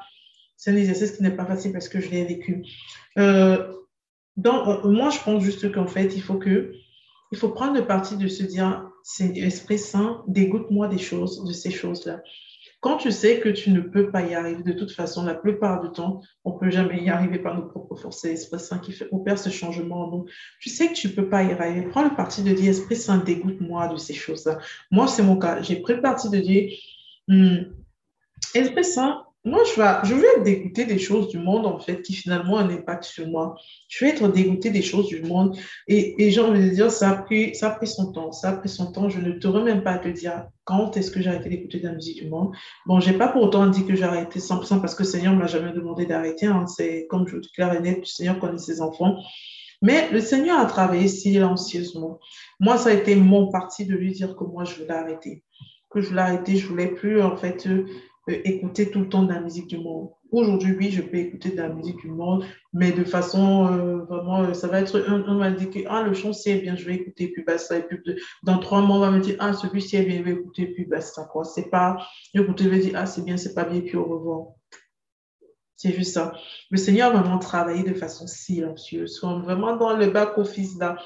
c'est 0.56 0.70
un 0.70 0.76
exercice 0.76 1.12
qui 1.12 1.22
n'est 1.22 1.36
pas 1.36 1.44
facile 1.44 1.72
parce 1.72 1.88
que 1.88 2.00
je 2.00 2.10
l'ai 2.10 2.24
vécu. 2.24 2.64
Euh, 3.18 3.72
euh, 4.46 4.90
moi, 4.90 5.10
je 5.10 5.18
pense 5.20 5.42
juste 5.42 5.72
qu'en 5.72 5.86
fait, 5.86 6.16
il 6.16 6.22
faut 6.22 6.38
que, 6.38 6.72
il 7.32 7.38
faut 7.38 7.50
prendre 7.50 7.74
le 7.74 7.86
parti 7.86 8.16
de 8.16 8.28
se 8.28 8.42
dire, 8.42 8.88
c'est 9.02 9.28
l'Esprit 9.28 9.78
Saint, 9.78 10.24
dégoûte-moi 10.26 10.88
des 10.88 10.98
choses, 10.98 11.44
de 11.44 11.52
ces 11.52 11.70
choses-là. 11.70 12.22
Quand 12.80 12.96
tu 12.96 13.12
sais 13.12 13.40
que 13.40 13.50
tu 13.50 13.70
ne 13.70 13.80
peux 13.80 14.10
pas 14.10 14.22
y 14.22 14.34
arriver, 14.34 14.62
de 14.62 14.72
toute 14.72 14.92
façon, 14.92 15.24
la 15.24 15.34
plupart 15.34 15.82
du 15.82 15.90
temps, 15.92 16.22
on 16.44 16.54
ne 16.54 16.58
peut 16.58 16.70
jamais 16.70 17.02
y 17.02 17.10
arriver 17.10 17.38
par 17.38 17.54
nos 17.54 17.66
propres 17.66 17.94
forces. 17.94 18.20
C'est 18.22 18.30
l'Esprit 18.30 18.58
Saint 18.58 18.78
qui 18.78 18.92
fait, 18.92 19.06
opère 19.12 19.38
ce 19.38 19.50
changement 19.50 20.06
en 20.06 20.10
nous. 20.10 20.26
Tu 20.60 20.70
sais 20.70 20.88
que 20.88 20.94
tu 20.94 21.08
ne 21.08 21.12
peux 21.12 21.28
pas 21.28 21.42
y 21.42 21.52
arriver. 21.52 21.82
Prends 21.82 22.04
le 22.04 22.16
parti 22.16 22.42
de 22.42 22.52
dire, 22.52 22.70
Esprit 22.70 22.96
Saint, 22.96 23.18
dégoûte-moi 23.18 23.88
de 23.88 23.96
ces 23.96 24.14
choses-là. 24.14 24.58
Moi, 24.90 25.06
c'est 25.08 25.22
mon 25.22 25.36
cas. 25.36 25.60
J'ai 25.60 25.76
pris 25.76 25.94
le 25.94 26.00
parti 26.00 26.30
de 26.30 26.38
dire, 26.38 26.72
hmm, 27.28 27.72
Esprit 28.54 28.84
Saint, 28.84 29.24
moi, 29.42 29.62
je 29.64 29.80
vais, 29.80 29.88
je 30.04 30.14
vais 30.14 30.26
être 30.36 30.42
dégoûté 30.42 30.84
des 30.84 30.98
choses 30.98 31.28
du 31.28 31.38
monde, 31.38 31.64
en 31.64 31.78
fait, 31.78 32.02
qui 32.02 32.12
finalement 32.12 32.54
ont 32.54 32.58
un 32.58 32.68
impact 32.68 33.04
sur 33.04 33.26
moi. 33.26 33.54
Je 33.88 34.04
vais 34.04 34.10
être 34.10 34.28
dégoûté 34.28 34.70
des 34.70 34.82
choses 34.82 35.06
du 35.06 35.22
monde. 35.22 35.56
Et, 35.88 36.22
et 36.22 36.30
j'ai 36.30 36.42
envie 36.42 36.62
de 36.62 36.74
dire, 36.74 36.92
ça 36.92 37.08
a, 37.08 37.22
pris, 37.22 37.54
ça 37.54 37.68
a 37.68 37.70
pris 37.70 37.86
son 37.86 38.12
temps. 38.12 38.32
Ça 38.32 38.50
a 38.50 38.52
pris 38.52 38.68
son 38.68 38.92
temps. 38.92 39.08
Je 39.08 39.18
ne 39.18 39.32
te 39.32 39.48
remets 39.48 39.80
pas 39.80 39.92
à 39.92 39.98
te 39.98 40.08
dire 40.08 40.48
quand 40.64 40.94
est-ce 40.98 41.10
que 41.10 41.22
j'ai 41.22 41.30
arrêté 41.30 41.48
d'écouter 41.48 41.78
de 41.78 41.88
la 41.88 41.94
musique 41.94 42.22
du 42.22 42.28
monde? 42.28 42.54
Bon, 42.84 43.00
je 43.00 43.10
n'ai 43.10 43.16
pas 43.16 43.28
pour 43.28 43.42
autant 43.42 43.66
dit 43.68 43.86
que 43.86 43.96
j'ai 43.96 44.04
arrêté 44.04 44.40
100% 44.40 44.82
parce 44.82 44.94
que 44.94 45.04
le 45.04 45.08
Seigneur 45.08 45.32
ne 45.32 45.38
m'a 45.38 45.46
jamais 45.46 45.72
demandé 45.72 46.04
d'arrêter. 46.04 46.44
Hein. 46.44 46.66
C'est 46.66 47.06
comme 47.08 47.26
je 47.26 47.36
vous 47.36 47.40
déclare 47.40 47.72
et 47.74 47.80
net, 47.80 47.98
le 48.00 48.04
Seigneur 48.04 48.38
connaît 48.38 48.58
ses 48.58 48.82
enfants. 48.82 49.16
Mais 49.80 50.10
le 50.10 50.20
Seigneur 50.20 50.58
a 50.58 50.66
travaillé 50.66 51.08
silencieusement. 51.08 52.20
Moi, 52.58 52.76
ça 52.76 52.90
a 52.90 52.92
été 52.92 53.16
mon 53.16 53.50
parti 53.50 53.86
de 53.86 53.94
lui 53.94 54.12
dire 54.12 54.36
que 54.36 54.44
moi, 54.44 54.64
je 54.64 54.74
voulais 54.74 54.92
arrêter. 54.92 55.44
Que 55.88 56.02
je 56.02 56.10
voulais 56.10 56.20
arrêter, 56.20 56.56
je 56.56 56.66
voulais 56.66 56.88
plus, 56.88 57.22
en 57.22 57.38
fait, 57.38 57.66
écouter 58.28 58.90
tout 58.90 59.00
le 59.00 59.08
temps 59.08 59.22
de 59.22 59.32
la 59.32 59.40
musique 59.40 59.66
du 59.66 59.78
monde. 59.78 60.10
Aujourd'hui, 60.30 60.76
oui, 60.78 60.90
je 60.90 61.02
peux 61.02 61.16
écouter 61.16 61.50
de 61.50 61.56
la 61.56 61.68
musique 61.68 61.96
du 61.98 62.08
monde, 62.08 62.44
mais 62.72 62.92
de 62.92 63.02
façon 63.02 63.66
euh, 63.66 64.04
vraiment, 64.04 64.42
euh, 64.42 64.54
ça 64.54 64.68
va 64.68 64.80
être, 64.80 65.04
on, 65.08 65.38
va 65.38 65.50
dire 65.50 65.70
que 65.70 65.80
ah, 65.88 66.02
le 66.02 66.14
chant 66.14 66.32
c'est 66.32 66.58
bien, 66.58 66.76
je 66.76 66.84
vais 66.84 66.94
écouter, 66.94 67.28
puis 67.28 67.42
basta. 67.42 67.78
Et 67.78 67.82
puis 67.82 67.98
dans 68.44 68.58
trois 68.58 68.80
mois, 68.80 68.96
on 68.96 69.00
va 69.00 69.10
me 69.10 69.20
dire, 69.20 69.36
ah, 69.40 69.52
celui-ci 69.52 69.96
est 69.96 70.04
bien, 70.04 70.18
je 70.18 70.22
vais 70.22 70.32
écouter, 70.32 70.66
puis 70.66 70.84
basta. 70.84 71.24
Quoi. 71.24 71.44
C'est 71.44 71.70
pas, 71.70 71.98
je 72.34 72.42
vais 72.42 72.78
dire, 72.78 72.92
ah, 72.94 73.06
c'est 73.06 73.24
bien, 73.24 73.36
c'est 73.36 73.54
pas 73.54 73.64
bien, 73.64 73.80
puis 73.80 73.96
au 73.96 74.04
revoir. 74.04 74.46
C'est 75.76 75.92
juste 75.92 76.12
ça. 76.12 76.32
Le 76.70 76.76
Seigneur 76.76 77.16
a 77.16 77.22
vraiment 77.22 77.38
travaillé 77.38 77.82
de 77.82 77.94
façon 77.94 78.26
silencieuse, 78.26 79.18
vraiment 79.22 79.76
dans 79.76 79.96
le 79.96 80.10
back-office 80.10 80.78
là. 80.78 80.96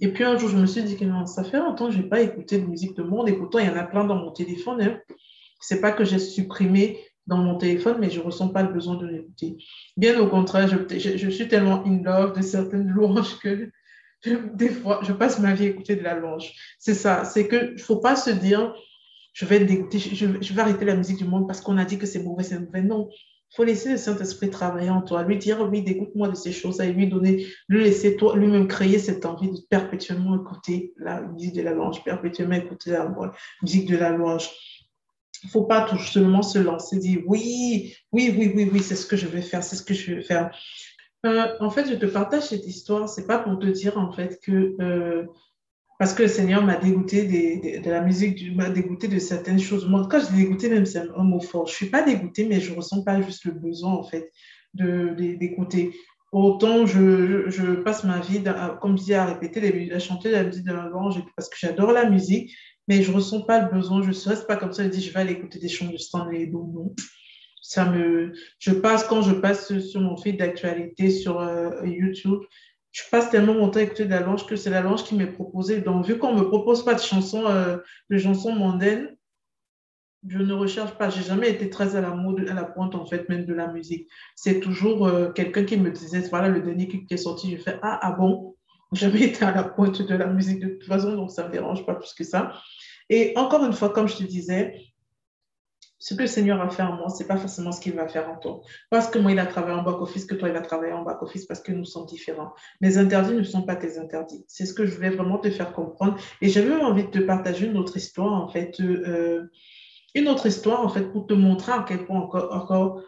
Et 0.00 0.08
puis 0.12 0.24
un 0.24 0.36
jour, 0.36 0.48
je 0.48 0.56
me 0.56 0.66
suis 0.66 0.82
dit 0.82 0.96
que 0.96 1.04
non, 1.04 1.26
ça 1.26 1.44
fait 1.44 1.58
longtemps 1.58 1.86
que 1.86 1.92
je 1.92 1.98
n'ai 1.98 2.08
pas 2.08 2.20
écouté 2.20 2.58
de 2.58 2.66
musique 2.66 2.96
de 2.96 3.02
monde, 3.02 3.28
et 3.28 3.34
pourtant, 3.34 3.60
il 3.60 3.66
y 3.66 3.70
en 3.70 3.76
a 3.76 3.84
plein 3.84 4.04
dans 4.04 4.16
mon 4.16 4.32
téléphone. 4.32 4.82
Hein. 4.82 4.98
C'est 5.66 5.80
pas 5.80 5.92
que 5.92 6.04
j'ai 6.04 6.18
supprimé 6.18 6.98
dans 7.26 7.38
mon 7.38 7.56
téléphone, 7.56 7.96
mais 8.00 8.10
je 8.10 8.20
ne 8.20 8.24
ressens 8.24 8.48
pas 8.48 8.62
le 8.62 8.72
besoin 8.72 8.96
de 8.96 9.06
l'écouter. 9.06 9.56
Bien 9.96 10.18
au 10.20 10.28
contraire, 10.28 10.68
je, 10.68 11.16
je, 11.16 11.28
suis 11.30 11.48
tellement 11.48 11.82
in 11.86 12.02
love 12.02 12.36
de 12.36 12.42
certaines 12.42 12.88
louanges 12.94 13.38
que 13.38 13.70
des 14.54 14.68
fois, 14.68 15.00
je 15.02 15.12
passe 15.12 15.38
ma 15.38 15.54
vie 15.54 15.66
à 15.66 15.68
écouter 15.68 15.96
de 15.96 16.02
la 16.02 16.14
louange. 16.14 16.52
C'est 16.78 16.94
ça, 16.94 17.24
c'est 17.24 17.48
qu'il 17.48 17.72
ne 17.72 17.78
faut 17.78 17.96
pas 17.96 18.16
se 18.16 18.30
dire, 18.30 18.74
je 19.32 19.44
vais, 19.44 19.66
je, 19.66 20.52
vais 20.54 20.60
arrêter 20.60 20.84
la 20.84 20.96
musique 20.96 21.18
du 21.18 21.24
monde 21.24 21.46
parce 21.46 21.60
qu'on 21.60 21.78
a 21.78 21.84
dit 21.84 21.98
que 21.98 22.06
c'est 22.06 22.22
mauvais, 22.22 22.42
c'est 22.42 22.58
mauvais. 22.58 22.82
Non, 22.82 23.08
il 23.10 23.56
faut 23.56 23.64
laisser 23.64 23.92
le 23.92 23.96
Saint-Esprit 23.96 24.50
travailler 24.50 24.90
en 24.90 25.02
toi, 25.02 25.22
lui 25.22 25.38
dire, 25.38 25.60
oui, 25.70 25.82
dégoûte-moi 25.82 26.28
de 26.28 26.34
ces 26.34 26.52
choses-là 26.52 26.86
et 26.86 26.92
lui 26.92 27.08
donner, 27.08 27.46
lui 27.68 27.84
laisser 27.84 28.16
toi, 28.16 28.36
lui-même 28.36 28.68
créer 28.68 28.98
cette 28.98 29.26
envie 29.26 29.50
de 29.50 29.58
perpétuellement 29.68 30.40
écouter 30.40 30.92
la 30.96 31.20
musique 31.20 31.54
de 31.54 31.62
la 31.62 31.72
louange, 31.72 32.02
perpétuellement 32.04 32.56
écouter 32.56 32.90
la 32.90 33.12
musique 33.62 33.88
de 33.88 33.96
la 33.96 34.10
louange. 34.10 34.50
Il 35.44 35.48
ne 35.48 35.50
faut 35.50 35.64
pas 35.64 35.82
tout 35.82 35.98
seulement 35.98 36.42
se 36.42 36.58
lancer, 36.58 36.98
dire 36.98 37.20
oui, 37.26 37.94
oui, 38.12 38.34
oui, 38.36 38.50
oui, 38.56 38.70
oui, 38.72 38.80
c'est 38.80 38.96
ce 38.96 39.06
que 39.06 39.16
je 39.16 39.26
vais 39.26 39.42
faire, 39.42 39.62
c'est 39.62 39.76
ce 39.76 39.82
que 39.82 39.92
je 39.92 40.14
vais 40.14 40.22
faire. 40.22 40.50
Euh, 41.26 41.48
en 41.60 41.68
fait, 41.68 41.86
je 41.88 41.94
te 41.94 42.06
partage 42.06 42.44
cette 42.44 42.66
histoire, 42.66 43.08
c'est 43.08 43.26
pas 43.26 43.38
pour 43.38 43.58
te 43.58 43.66
dire 43.66 43.98
en 43.98 44.10
fait 44.10 44.40
que 44.42 44.74
euh, 44.80 45.24
parce 45.98 46.14
que 46.14 46.22
le 46.22 46.28
Seigneur 46.28 46.64
m'a 46.64 46.76
dégoûté 46.76 47.24
de, 47.78 47.88
la 47.90 48.00
musique, 48.00 48.54
m'a 48.56 48.70
dégoûté 48.70 49.06
de 49.06 49.18
certaines 49.18 49.60
choses. 49.60 49.86
Moi, 49.86 50.08
quand 50.10 50.20
je 50.20 50.26
dis 50.32 50.42
dégoûté, 50.42 50.68
même 50.70 50.86
c'est 50.86 50.98
un 50.98 51.22
mot 51.22 51.40
fort. 51.40 51.66
Je 51.66 51.74
suis 51.74 51.90
pas 51.90 52.02
dégoûtée, 52.02 52.46
mais 52.46 52.60
je 52.60 52.74
ressens 52.74 53.02
pas 53.04 53.20
juste 53.20 53.44
le 53.44 53.52
besoin 53.52 53.92
en 53.92 54.02
fait 54.02 54.30
de 54.72 55.14
d'écouter. 55.36 55.92
Autant 56.32 56.84
je, 56.84 57.48
je, 57.48 57.74
passe 57.74 58.02
ma 58.02 58.18
vie, 58.18 58.42
comme 58.80 58.98
je 58.98 59.04
dis, 59.04 59.14
à 59.14 59.26
répéter, 59.26 59.92
à 59.92 59.98
chanter 60.00 60.30
la 60.30 60.42
musique 60.42 60.64
de 60.64 60.72
la 60.72 60.90
parce 61.36 61.48
que 61.48 61.56
j'adore 61.58 61.92
la 61.92 62.10
musique, 62.10 62.52
mais 62.88 63.02
je 63.02 63.10
ne 63.10 63.16
ressens 63.16 63.42
pas 63.42 63.60
le 63.60 63.70
besoin. 63.70 64.02
Je 64.02 64.08
ne 64.08 64.28
reste 64.28 64.46
pas 64.46 64.56
comme 64.56 64.72
ça 64.72 64.84
et 64.84 64.88
dis 64.88 65.02
je 65.02 65.12
vais 65.12 65.20
aller 65.20 65.32
écouter 65.32 65.58
des 65.58 65.68
chants 65.68 65.90
de 65.90 65.96
Stanley. 65.96 66.46
Non, 66.46 66.66
non. 66.66 66.94
Ça 67.62 67.86
me, 67.86 68.34
je 68.58 68.72
passe, 68.72 69.04
quand 69.04 69.22
je 69.22 69.32
passe 69.32 69.78
sur 69.78 70.00
mon 70.00 70.16
fil 70.16 70.36
d'actualité 70.36 71.08
sur 71.10 71.40
euh, 71.40 71.70
YouTube, 71.84 72.40
je 72.92 73.02
passe 73.10 73.30
tellement 73.30 73.54
mon 73.54 73.70
temps 73.70 73.80
à 73.80 73.82
écouter 73.82 74.04
de 74.04 74.10
la 74.10 74.20
louange 74.20 74.46
que 74.46 74.54
c'est 74.54 74.70
la 74.70 74.82
louange 74.82 75.04
qui 75.04 75.16
m'est 75.16 75.26
proposée. 75.26 75.80
Donc, 75.80 76.06
vu 76.06 76.18
qu'on 76.18 76.34
ne 76.34 76.40
me 76.40 76.46
propose 76.46 76.84
pas 76.84 76.94
de 76.94 77.00
chansons, 77.00 77.46
euh, 77.46 77.78
de 78.10 78.18
chansons 78.18 78.54
mondaines, 78.54 79.16
je 80.28 80.38
ne 80.38 80.52
recherche 80.52 80.92
pas. 80.92 81.10
J'ai 81.10 81.22
jamais 81.22 81.50
été 81.50 81.70
très 81.70 81.96
à 81.96 82.00
la 82.00 82.10
mode, 82.10 82.46
à 82.48 82.54
la 82.54 82.64
pointe, 82.64 82.94
en 82.94 83.04
fait, 83.04 83.28
même 83.28 83.46
de 83.46 83.54
la 83.54 83.66
musique. 83.66 84.08
C'est 84.36 84.60
toujours 84.60 85.06
euh, 85.06 85.32
quelqu'un 85.32 85.64
qui 85.64 85.76
me 85.76 85.90
disait, 85.90 86.20
voilà, 86.30 86.48
le 86.48 86.60
dernier 86.60 86.86
qui 86.86 87.04
est 87.10 87.16
sorti, 87.16 87.50
je 87.50 87.62
fais, 87.62 87.78
ah, 87.82 87.98
ah 88.00 88.12
bon, 88.12 88.53
jamais 88.94 89.22
été 89.22 89.44
à 89.44 89.52
la 89.52 89.64
pointe 89.64 90.02
de 90.02 90.14
la 90.14 90.26
musique 90.26 90.60
de 90.60 90.68
toute 90.68 90.84
façon, 90.84 91.14
donc 91.14 91.30
ça 91.30 91.42
ne 91.42 91.48
me 91.48 91.52
dérange 91.52 91.84
pas 91.86 91.94
plus 91.94 92.12
que 92.14 92.24
ça. 92.24 92.52
Et 93.08 93.32
encore 93.36 93.64
une 93.64 93.72
fois, 93.72 93.90
comme 93.90 94.08
je 94.08 94.16
te 94.16 94.22
disais, 94.24 94.80
ce 95.98 96.12
que 96.12 96.22
le 96.22 96.26
Seigneur 96.26 96.60
a 96.60 96.68
fait 96.68 96.82
en 96.82 96.96
moi, 96.96 97.08
ce 97.08 97.22
n'est 97.22 97.26
pas 97.26 97.38
forcément 97.38 97.72
ce 97.72 97.80
qu'il 97.80 97.94
va 97.94 98.06
faire 98.08 98.28
en 98.28 98.36
toi. 98.36 98.60
Parce 98.90 99.08
que 99.08 99.18
moi, 99.18 99.32
il 99.32 99.38
a 99.38 99.46
travaillé 99.46 99.74
en 99.74 99.82
back-office, 99.82 100.26
que 100.26 100.34
toi, 100.34 100.50
il 100.50 100.56
a 100.56 100.60
travaillé 100.60 100.92
en 100.92 101.02
back-office, 101.02 101.46
parce 101.46 101.60
que 101.60 101.72
nous 101.72 101.86
sommes 101.86 102.04
différents. 102.04 102.52
Mes 102.82 102.98
interdits 102.98 103.34
ne 103.34 103.42
sont 103.42 103.62
pas 103.62 103.74
tes 103.74 103.98
interdits. 103.98 104.44
C'est 104.46 104.66
ce 104.66 104.74
que 104.74 104.84
je 104.84 104.94
voulais 104.94 105.08
vraiment 105.08 105.38
te 105.38 105.50
faire 105.50 105.72
comprendre. 105.72 106.18
Et 106.42 106.50
j'avais 106.50 106.74
envie 106.74 107.04
de 107.04 107.10
te 107.10 107.20
partager 107.20 107.68
une 107.68 107.78
autre 107.78 107.96
histoire, 107.96 108.34
en 108.34 108.48
fait. 108.48 108.78
Euh, 108.80 109.50
une 110.14 110.28
autre 110.28 110.46
histoire, 110.46 110.84
en 110.84 110.90
fait, 110.90 111.10
pour 111.10 111.26
te 111.26 111.32
montrer 111.32 111.72
à 111.72 111.84
quel 111.88 112.04
point 112.04 112.20
encore, 112.20 112.54
encore 112.54 113.02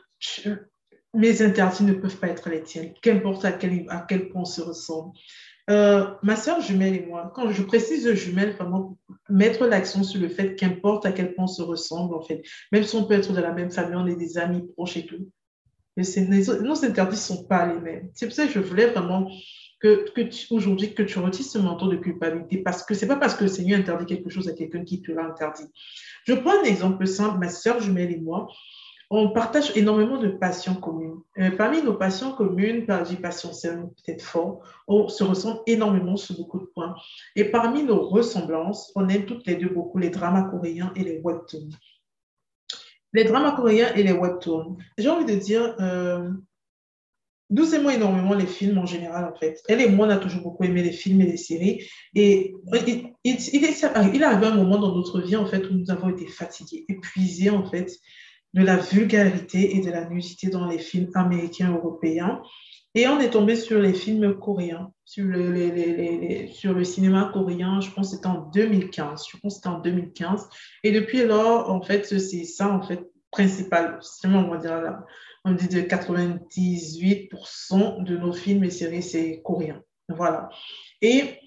mes 1.13 1.43
interdits 1.43 1.85
ne 1.85 1.93
peuvent 1.93 2.17
pas 2.17 2.29
être 2.29 2.49
les 2.49 2.63
tiens, 2.63 2.91
qu'importe 3.03 3.45
à 3.45 3.53
quel, 3.53 3.85
à 3.89 4.07
quel 4.09 4.31
point 4.31 4.43
on 4.43 4.47
se 4.47 4.63
ressemble. 4.63 5.13
Euh, 5.69 6.07
ma 6.23 6.37
soeur 6.37 6.61
jumelle 6.61 6.95
et 6.95 7.07
moi, 7.07 7.33
quand 7.35 7.51
je 7.51 7.63
précise 7.63 8.13
jumelle, 8.15 8.53
vraiment 8.53 8.97
mettre 9.29 9.67
l'accent 9.67 10.05
sur 10.05 10.21
le 10.21 10.29
fait 10.29 10.55
qu'importe 10.55 11.07
à 11.07 11.13
quel 11.13 11.35
point 11.35 11.45
on 11.45 11.49
se 11.49 11.63
ressemble, 11.63 12.15
en 12.15 12.23
fait, 12.23 12.43
même 12.71 12.85
si 12.85 12.95
on 12.95 13.05
peut 13.05 13.15
être 13.15 13.33
de 13.33 13.41
la 13.41 13.53
même 13.53 13.71
famille, 13.71 13.97
on 13.97 14.07
est 14.07 14.17
des 14.17 14.39
amis 14.39 14.63
proches 14.75 14.97
et 14.97 15.07
tout, 15.07 15.29
mais 15.97 16.05
nos 16.63 16.85
interdits 16.85 17.17
ne 17.17 17.21
sont 17.21 17.45
pas 17.45 17.67
les 17.67 17.81
mêmes. 17.81 18.11
C'est 18.15 18.27
pour 18.27 18.35
ça 18.35 18.47
que 18.47 18.53
je 18.53 18.61
voulais 18.61 18.87
vraiment 18.87 19.29
que, 19.81 20.11
que 20.11 20.55
aujourd'hui 20.55 20.95
que 20.95 21.03
tu 21.03 21.19
retisses 21.19 21.53
ce 21.53 21.59
manteau 21.59 21.89
de 21.89 21.97
culpabilité 21.97 22.59
parce 22.59 22.83
que 22.83 22.95
c'est 22.95 23.07
pas 23.07 23.17
parce 23.17 23.35
que 23.35 23.45
le 23.45 23.51
Seigneur 23.51 23.81
interdit 23.81 24.07
quelque 24.07 24.31
chose 24.31 24.49
à 24.49 24.53
quelqu'un 24.53 24.85
qui 24.85 25.03
te 25.03 25.11
l'a 25.11 25.25
interdit. 25.25 25.67
Je 26.27 26.35
prends 26.35 26.61
un 26.61 26.65
exemple 26.65 27.07
simple, 27.07 27.39
ma 27.39 27.49
soeur 27.49 27.81
jumelle 27.81 28.13
et 28.13 28.21
moi, 28.21 28.49
on 29.11 29.31
partage 29.31 29.77
énormément 29.77 30.19
de 30.19 30.29
passions 30.29 30.75
communes. 30.75 31.21
Euh, 31.39 31.51
parmi 31.51 31.83
nos 31.83 31.95
passions 31.95 32.33
communes, 32.33 32.87
par 32.87 33.05
des 33.05 33.17
passions, 33.17 33.53
c'est 33.53 33.75
peut-être 33.75 34.23
fort, 34.23 34.63
on 34.89 35.09
se 35.09 35.23
ressemble 35.23 35.61
énormément 35.67 36.17
sur 36.17 36.37
beaucoup 36.37 36.59
de 36.59 36.67
points. 36.67 36.95
Et 37.37 37.45
parmi 37.45 37.85
nos 37.85 38.09
ressemblances, 38.09 38.93
on 38.97 39.09
aime 39.09 39.27
toutes 39.27 39.47
les 39.47 39.57
deux 39.57 39.69
beaucoup 39.69 39.99
les 39.99 40.11
dramas 40.11 40.51
coréens 40.51 40.93
et 40.97 41.05
les 41.05 41.21
webtoons. 41.23 41.71
Les 43.13 43.25
dramas 43.25 43.53
coréens 43.53 43.95
et 43.95 44.03
les 44.03 44.13
webtoons. 44.13 44.77
J'ai 44.99 45.09
envie 45.09 45.25
de 45.25 45.39
dire, 45.39 45.77
euh, 45.81 46.29
nous 47.49 47.75
aimons 47.77 47.91
énormément 47.91 48.35
les 48.35 48.47
films 48.47 48.79
en 48.79 48.87
général, 48.87 49.25
en 49.25 49.39
fait. 49.39 49.63
Elle 49.69 49.81
et 49.81 49.89
moi, 49.89 50.09
on 50.09 50.11
a 50.11 50.17
toujours 50.17 50.43
beaucoup 50.43 50.65
aimé 50.65 50.83
les 50.83 50.91
films 50.91 51.21
et 51.21 51.27
les 51.27 51.37
séries. 51.37 51.85
Et 52.17 52.57
il, 52.73 52.89
il, 52.89 53.15
il, 53.23 53.37
il 53.55 53.65
est 53.65 53.85
arrivé 53.85 54.47
un 54.47 54.57
moment 54.57 54.79
dans 54.79 54.97
notre 54.97 55.21
vie, 55.21 55.37
en 55.37 55.47
fait, 55.47 55.65
où 55.71 55.75
nous 55.75 55.91
avons 55.93 56.09
été 56.09 56.27
fatigués, 56.27 56.85
épuisés, 56.89 57.51
en 57.51 57.65
fait, 57.71 57.93
de 58.55 58.63
la 58.63 58.77
vulgarité 58.77 59.77
et 59.77 59.81
de 59.81 59.91
la 59.91 60.09
nudité 60.09 60.49
dans 60.49 60.67
les 60.67 60.79
films 60.79 61.11
américains 61.15 61.73
européens. 61.73 62.43
Et 62.95 63.09
on 63.09 63.21
est 63.21 63.31
tombé 63.31 63.57
sur 63.57 63.79
les 63.79 63.93
films 63.93 64.39
coréens, 64.39 64.91
sur 65.05 65.27
le, 65.27 66.49
sur 66.53 66.73
le 66.73 66.83
cinéma 66.83 67.31
coréen, 67.33 67.81
je 67.81 67.91
pense 67.91 68.11
que 68.11 68.17
c'était 68.17 68.29
en 68.29 68.49
2015. 68.51 69.25
Je 69.31 69.37
pense 69.37 69.55
que 69.55 69.57
c'était 69.57 69.69
en 69.69 69.81
2015. 69.81 70.49
Et 70.83 70.93
depuis 70.93 71.25
lors, 71.25 71.71
en 71.71 71.83
fait, 71.83 72.07
c'est 72.07 72.45
ça, 72.45 72.73
en 72.73 72.81
fait, 72.81 73.03
principal. 73.31 74.01
On 74.25 74.49
va 74.49 75.05
dit 75.53 75.69
de 75.69 75.81
98% 75.81 78.03
de 78.03 78.17
nos 78.17 78.33
films 78.33 78.65
et 78.65 78.71
séries, 78.71 79.03
c'est 79.03 79.43
coréen. 79.43 79.83
Voilà. 80.09 80.49
Et 81.03 81.39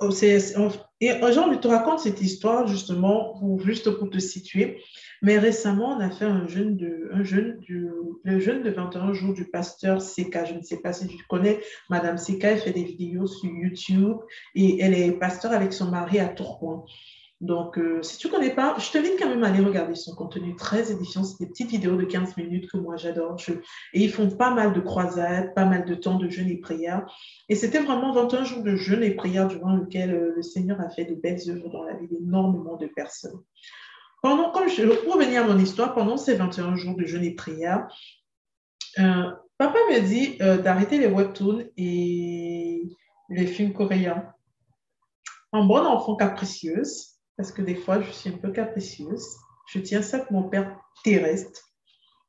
oh, 0.00 0.10
c'est 0.10 0.56
et 1.00 1.12
envie 1.12 1.56
de 1.56 1.60
te 1.60 1.68
raconter 1.68 2.04
cette 2.04 2.22
histoire 2.22 2.66
justement, 2.66 3.34
pour, 3.38 3.60
juste 3.60 3.90
pour 3.90 4.08
te 4.10 4.18
situer. 4.18 4.82
Mais 5.22 5.38
récemment, 5.38 5.96
on 5.96 6.00
a 6.00 6.10
fait 6.10 6.24
un 6.24 6.46
jeûne 6.46 6.76
de, 6.76 7.10
un 7.12 7.22
jeûne 7.22 7.58
du, 7.60 7.88
le 8.22 8.40
jeûne 8.40 8.62
de 8.62 8.70
21 8.70 9.12
jours 9.12 9.34
du 9.34 9.44
pasteur 9.44 10.00
Seka. 10.00 10.44
Je 10.44 10.54
ne 10.54 10.62
sais 10.62 10.78
pas 10.78 10.92
si 10.92 11.06
tu 11.06 11.16
connais 11.28 11.60
Madame 11.90 12.18
Seka, 12.18 12.52
elle 12.52 12.58
fait 12.58 12.72
des 12.72 12.84
vidéos 12.84 13.26
sur 13.26 13.50
YouTube 13.50 14.18
et 14.54 14.80
elle 14.80 14.94
est 14.94 15.12
pasteur 15.12 15.52
avec 15.52 15.72
son 15.72 15.90
mari 15.90 16.18
à 16.18 16.28
Tourcoing. 16.28 16.84
Donc, 17.42 17.76
euh, 17.78 18.02
si 18.02 18.16
tu 18.16 18.28
ne 18.28 18.32
connais 18.32 18.54
pas, 18.54 18.76
je 18.78 18.86
te 18.86 18.92
t'invite 18.94 19.18
quand 19.18 19.28
même 19.28 19.44
à 19.44 19.48
aller 19.48 19.62
regarder 19.62 19.94
son 19.94 20.14
contenu 20.14 20.56
très 20.56 20.90
édifiant. 20.90 21.22
C'est 21.22 21.38
des 21.38 21.50
petites 21.50 21.68
vidéos 21.68 21.96
de 21.96 22.04
15 22.04 22.36
minutes 22.38 22.70
que 22.70 22.78
moi 22.78 22.96
j'adore. 22.96 23.36
Et 23.92 24.04
ils 24.04 24.10
font 24.10 24.30
pas 24.30 24.50
mal 24.54 24.72
de 24.72 24.80
croisades, 24.80 25.52
pas 25.54 25.66
mal 25.66 25.84
de 25.84 25.94
temps 25.94 26.18
de 26.18 26.30
jeûne 26.30 26.48
et 26.48 26.56
prière. 26.56 27.04
Et 27.50 27.54
c'était 27.54 27.80
vraiment 27.80 28.12
21 28.12 28.44
jours 28.44 28.62
de 28.62 28.74
jeûne 28.74 29.02
et 29.02 29.10
prière 29.10 29.48
durant 29.48 29.74
lequel 29.74 30.14
euh, 30.14 30.32
le 30.34 30.42
Seigneur 30.42 30.80
a 30.80 30.88
fait 30.88 31.04
de 31.04 31.14
belles 31.14 31.40
œuvres 31.50 31.68
dans 31.68 31.82
la 31.82 31.94
vie 31.94 32.08
d'énormément 32.08 32.76
de 32.76 32.86
personnes. 32.86 33.42
Pendant, 34.22 34.50
comme 34.50 34.68
je, 34.70 34.84
pour 35.04 35.14
revenir 35.14 35.44
à 35.44 35.46
mon 35.46 35.58
histoire, 35.58 35.94
pendant 35.94 36.16
ces 36.16 36.36
21 36.36 36.74
jours 36.76 36.96
de 36.96 37.04
jeûne 37.04 37.24
et 37.24 37.34
prière, 37.34 37.86
euh, 38.98 39.30
papa 39.58 39.78
me 39.90 40.00
dit 40.00 40.38
d'arrêter 40.62 40.96
les 40.96 41.06
webtoons 41.06 41.66
et 41.76 42.82
les 43.28 43.46
films 43.46 43.74
coréens. 43.74 44.32
En 45.52 45.64
bonne 45.66 45.86
enfant 45.86 46.16
capricieuse, 46.16 47.15
parce 47.36 47.52
que 47.52 47.62
des 47.62 47.74
fois, 47.74 48.00
je 48.00 48.10
suis 48.10 48.30
un 48.30 48.38
peu 48.38 48.50
capricieuse. 48.50 49.36
Je 49.68 49.78
tiens 49.78 50.02
ça 50.02 50.20
que 50.20 50.32
mon 50.32 50.44
père 50.44 50.78
terrestre. 51.04 51.60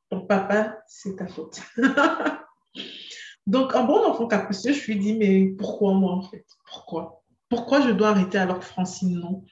Ton 0.09 0.21
papa, 0.25 0.79
c'est 0.87 1.15
ta 1.15 1.27
faute. 1.27 1.61
Donc, 3.47 3.75
en 3.75 3.85
bon 3.85 4.05
enfant 4.05 4.27
capricieux, 4.27 4.73
je 4.73 4.85
lui 4.87 4.99
dis, 4.99 5.13
mais 5.13 5.47
pourquoi 5.57 5.93
moi, 5.93 6.13
en 6.13 6.21
fait? 6.21 6.45
Pourquoi? 6.65 7.23
Pourquoi 7.49 7.81
je 7.81 7.91
dois 7.91 8.09
arrêter 8.09 8.37
alors 8.37 8.59
que 8.59 8.65
Francine, 8.65 9.19
non? 9.19 9.45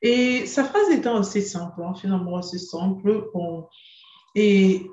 Et 0.00 0.46
sa 0.46 0.64
phrase 0.64 0.90
était 0.90 1.08
assez 1.08 1.42
simple, 1.42 1.82
hein, 1.82 1.94
finalement 1.94 2.36
assez 2.38 2.58
simple. 2.58 3.28
Et 4.34 4.86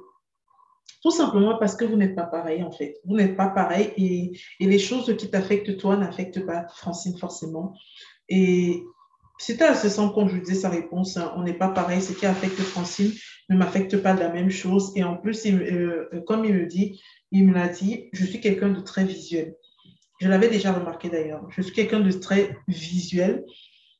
tout 1.01 1.11
simplement 1.11 1.57
parce 1.57 1.75
que 1.75 1.85
vous 1.85 1.95
n'êtes 1.95 2.15
pas 2.15 2.25
pareil, 2.25 2.63
en 2.63 2.71
fait. 2.71 2.99
Vous 3.05 3.15
n'êtes 3.15 3.37
pas 3.37 3.49
pareil 3.49 3.93
et, 3.95 4.37
et 4.59 4.65
les 4.65 4.79
choses 4.79 5.15
qui 5.17 5.29
t'affectent 5.29 5.77
toi 5.77 5.95
n'affectent 5.95 6.45
pas 6.45 6.65
Francine 6.75 7.17
forcément. 7.17 7.73
Et 8.27 8.83
c'était 9.37 9.73
simple 9.73 10.13
quand 10.13 10.27
je 10.27 10.35
lui 10.35 10.41
disais 10.41 10.61
sa 10.61 10.69
réponse. 10.69 11.17
Hein. 11.17 11.33
On 11.35 11.43
n'est 11.43 11.53
pas 11.53 11.69
pareil. 11.69 12.01
Ce 12.01 12.13
qui 12.13 12.25
affecte 12.25 12.59
Francine 12.59 13.11
ne 13.49 13.57
m'affecte 13.57 13.97
pas 13.97 14.13
de 14.13 14.19
la 14.19 14.29
même 14.29 14.49
chose. 14.49 14.91
Et 14.95 15.03
en 15.03 15.17
plus, 15.17 15.45
euh, 15.45 16.07
euh, 16.13 16.21
comme 16.21 16.45
il 16.45 16.53
me 16.53 16.65
dit, 16.65 17.01
il 17.31 17.47
me 17.47 17.53
l'a 17.53 17.67
dit, 17.67 18.09
je 18.13 18.25
suis 18.25 18.39
quelqu'un 18.39 18.69
de 18.69 18.79
très 18.79 19.03
visuel. 19.03 19.55
Je 20.21 20.29
l'avais 20.29 20.49
déjà 20.49 20.71
remarqué 20.71 21.09
d'ailleurs. 21.09 21.45
Je 21.49 21.61
suis 21.61 21.73
quelqu'un 21.73 21.99
de 21.99 22.11
très 22.11 22.55
visuel. 22.67 23.43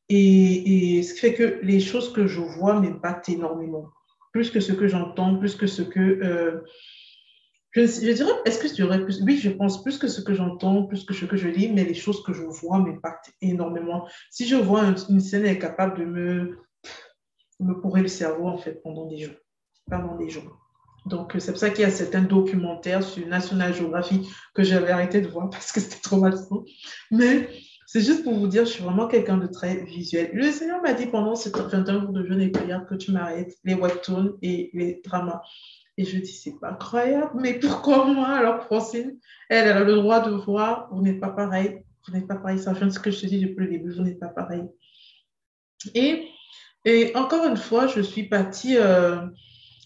Et, 0.09 1.01
ce 1.01 1.13
qui 1.13 1.19
fait 1.19 1.33
que 1.33 1.59
les 1.63 1.79
choses 1.79 2.13
que 2.13 2.27
je 2.27 2.39
vois 2.39 2.79
m'impactent 2.79 3.29
énormément. 3.29 3.89
Plus 4.31 4.51
que 4.51 4.59
ce 4.59 4.71
que 4.71 4.87
j'entends, 4.87 5.37
plus 5.37 5.55
que 5.55 5.67
ce 5.67 5.81
que 5.81 5.99
euh, 5.99 6.61
je, 7.73 8.11
dirais, 8.11 8.31
est-ce 8.45 8.59
que 8.59 8.67
je 8.67 8.73
dirais 8.73 9.03
plus 9.03 9.21
Oui, 9.21 9.37
je 9.37 9.49
pense 9.49 9.81
plus 9.83 9.97
que 9.97 10.07
ce 10.07 10.21
que 10.21 10.33
j'entends, 10.33 10.83
plus 10.83 11.05
que 11.05 11.13
ce 11.13 11.25
que 11.25 11.37
je 11.37 11.47
lis, 11.47 11.71
mais 11.71 11.83
les 11.83 11.93
choses 11.93 12.23
que 12.23 12.33
je 12.33 12.43
vois 12.43 12.79
m'impactent 12.79 13.31
énormément. 13.41 14.07
Si 14.29 14.47
je 14.47 14.55
vois 14.55 14.83
une 15.09 15.19
scène, 15.19 15.45
elle 15.45 15.55
est 15.55 15.59
capable 15.59 15.99
de 15.99 16.05
me, 16.05 16.57
me 17.59 17.79
pourrir 17.81 18.03
le 18.03 18.09
cerveau, 18.09 18.47
en 18.47 18.57
fait, 18.57 18.81
pendant 18.83 19.07
des 19.07 19.17
jours. 19.17 19.35
Pendant 19.89 20.15
des 20.17 20.29
jours. 20.29 20.59
Donc, 21.05 21.33
c'est 21.39 21.51
pour 21.51 21.59
ça 21.59 21.69
qu'il 21.69 21.81
y 21.81 21.85
a 21.85 21.91
certains 21.91 22.21
documentaires 22.21 23.03
sur 23.03 23.27
National 23.27 23.73
Geographic 23.73 24.25
que 24.53 24.63
j'avais 24.63 24.91
arrêté 24.91 25.21
de 25.21 25.27
voir 25.27 25.49
parce 25.51 25.71
que 25.71 25.79
c'était 25.79 26.01
trop 26.01 26.17
malsain. 26.17 26.63
Mais 27.11 27.49
c'est 27.87 28.01
juste 28.01 28.23
pour 28.23 28.33
vous 28.33 28.47
dire, 28.47 28.65
je 28.65 28.71
suis 28.71 28.83
vraiment 28.83 29.07
quelqu'un 29.07 29.37
de 29.37 29.47
très 29.47 29.83
visuel. 29.83 30.31
Le 30.33 30.51
Seigneur 30.51 30.81
m'a 30.81 30.93
dit 30.93 31.07
pendant 31.07 31.35
ces 31.35 31.49
21 31.49 32.01
jours 32.01 32.13
de 32.13 32.25
jeûne 32.25 32.41
et 32.41 32.49
prière 32.49 32.85
que 32.85 32.95
tu 32.95 33.11
m'arrêtes 33.11 33.55
les 33.63 33.75
webtoons 33.75 34.37
et 34.41 34.69
les 34.73 35.01
dramas. 35.03 35.41
Et 35.97 36.05
je 36.05 36.17
dis, 36.17 36.33
c'est 36.33 36.59
pas 36.59 36.71
incroyable, 36.71 37.31
mais 37.35 37.53
pourquoi 37.59 38.05
moi 38.05 38.29
Alors, 38.29 38.63
Francine, 38.63 39.17
elle, 39.49 39.67
elle 39.67 39.77
a 39.77 39.83
le 39.83 39.95
droit 39.95 40.21
de 40.21 40.31
voir, 40.31 40.89
vous 40.91 41.01
n'êtes 41.01 41.19
pas 41.19 41.29
pareil, 41.29 41.83
vous 42.07 42.13
n'êtes 42.13 42.27
pas 42.27 42.35
pareil. 42.35 42.57
Ça 42.57 42.73
vient 42.73 42.87
de 42.87 42.91
ce 42.91 42.99
que 42.99 43.11
je 43.11 43.21
te 43.21 43.25
dis 43.27 43.39
depuis 43.39 43.65
le 43.65 43.71
début, 43.71 43.91
vous 43.91 44.01
n'êtes 44.01 44.19
pas 44.19 44.29
pareil. 44.29 44.63
Et, 45.93 46.27
et 46.85 47.15
encore 47.15 47.45
une 47.45 47.57
fois, 47.57 47.85
je 47.87 48.01
suis 48.01 48.23
partie, 48.23 48.75
euh, 48.77 49.17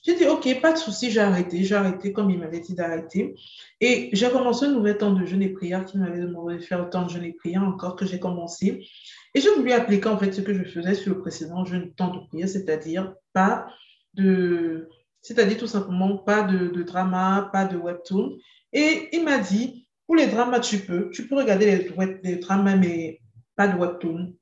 j'ai 0.03 0.15
dit, 0.15 0.25
OK, 0.25 0.61
pas 0.61 0.71
de 0.71 0.77
souci, 0.77 1.11
j'ai 1.11 1.19
arrêté, 1.19 1.63
j'ai 1.63 1.75
arrêté 1.75 2.13
comme 2.13 2.29
il 2.29 2.39
m'avait 2.39 2.61
dit 2.61 2.73
d'arrêter. 2.73 3.35
Et 3.81 4.09
j'ai 4.13 4.29
commencé 4.29 4.65
un 4.65 4.71
nouvel 4.71 4.97
temps 4.97 5.11
de 5.11 5.25
jeûne 5.25 5.41
et 5.41 5.49
prière 5.49 5.83
qui 5.83 5.97
m'avait 5.97 6.21
demandé 6.21 6.55
de 6.55 6.61
faire 6.61 6.81
autant 6.81 7.03
de 7.03 7.09
jeûne 7.09 7.25
et 7.25 7.33
prière 7.33 7.63
encore 7.63 7.97
que 7.97 8.05
j'ai 8.05 8.19
commencé. 8.19 8.87
Et 9.33 9.41
j'ai 9.41 9.53
voulu 9.53 9.73
appliquer 9.73 10.07
en 10.07 10.17
fait 10.17 10.31
ce 10.31 10.39
que 10.39 10.53
je 10.53 10.63
faisais 10.63 10.93
sur 10.93 11.13
le 11.13 11.19
précédent 11.19 11.65
jeûne 11.65 11.93
temps 11.93 12.15
de 12.15 12.25
prière, 12.27 12.47
c'est-à-dire 12.47 13.13
pas 13.33 13.67
de 14.13 14.87
c'est-à-dire 15.27 15.57
tout 15.57 15.67
simplement 15.67 16.17
pas 16.17 16.43
de, 16.43 16.83
drama, 16.83 17.49
pas 17.51 17.65
de 17.65 17.75
webtoon. 17.75 18.37
Et 18.71 19.09
il 19.11 19.25
m'a 19.25 19.39
dit, 19.39 19.85
pour 20.05 20.15
les 20.15 20.27
dramas, 20.27 20.61
tu 20.61 20.79
peux, 20.79 21.09
tu 21.09 21.27
peux 21.27 21.35
regarder 21.35 21.89
les, 22.23 22.35
dramas, 22.37 22.77
mais 22.77 23.19
pas 23.57 23.67
de 23.67 23.77
webtoon. 23.77 24.33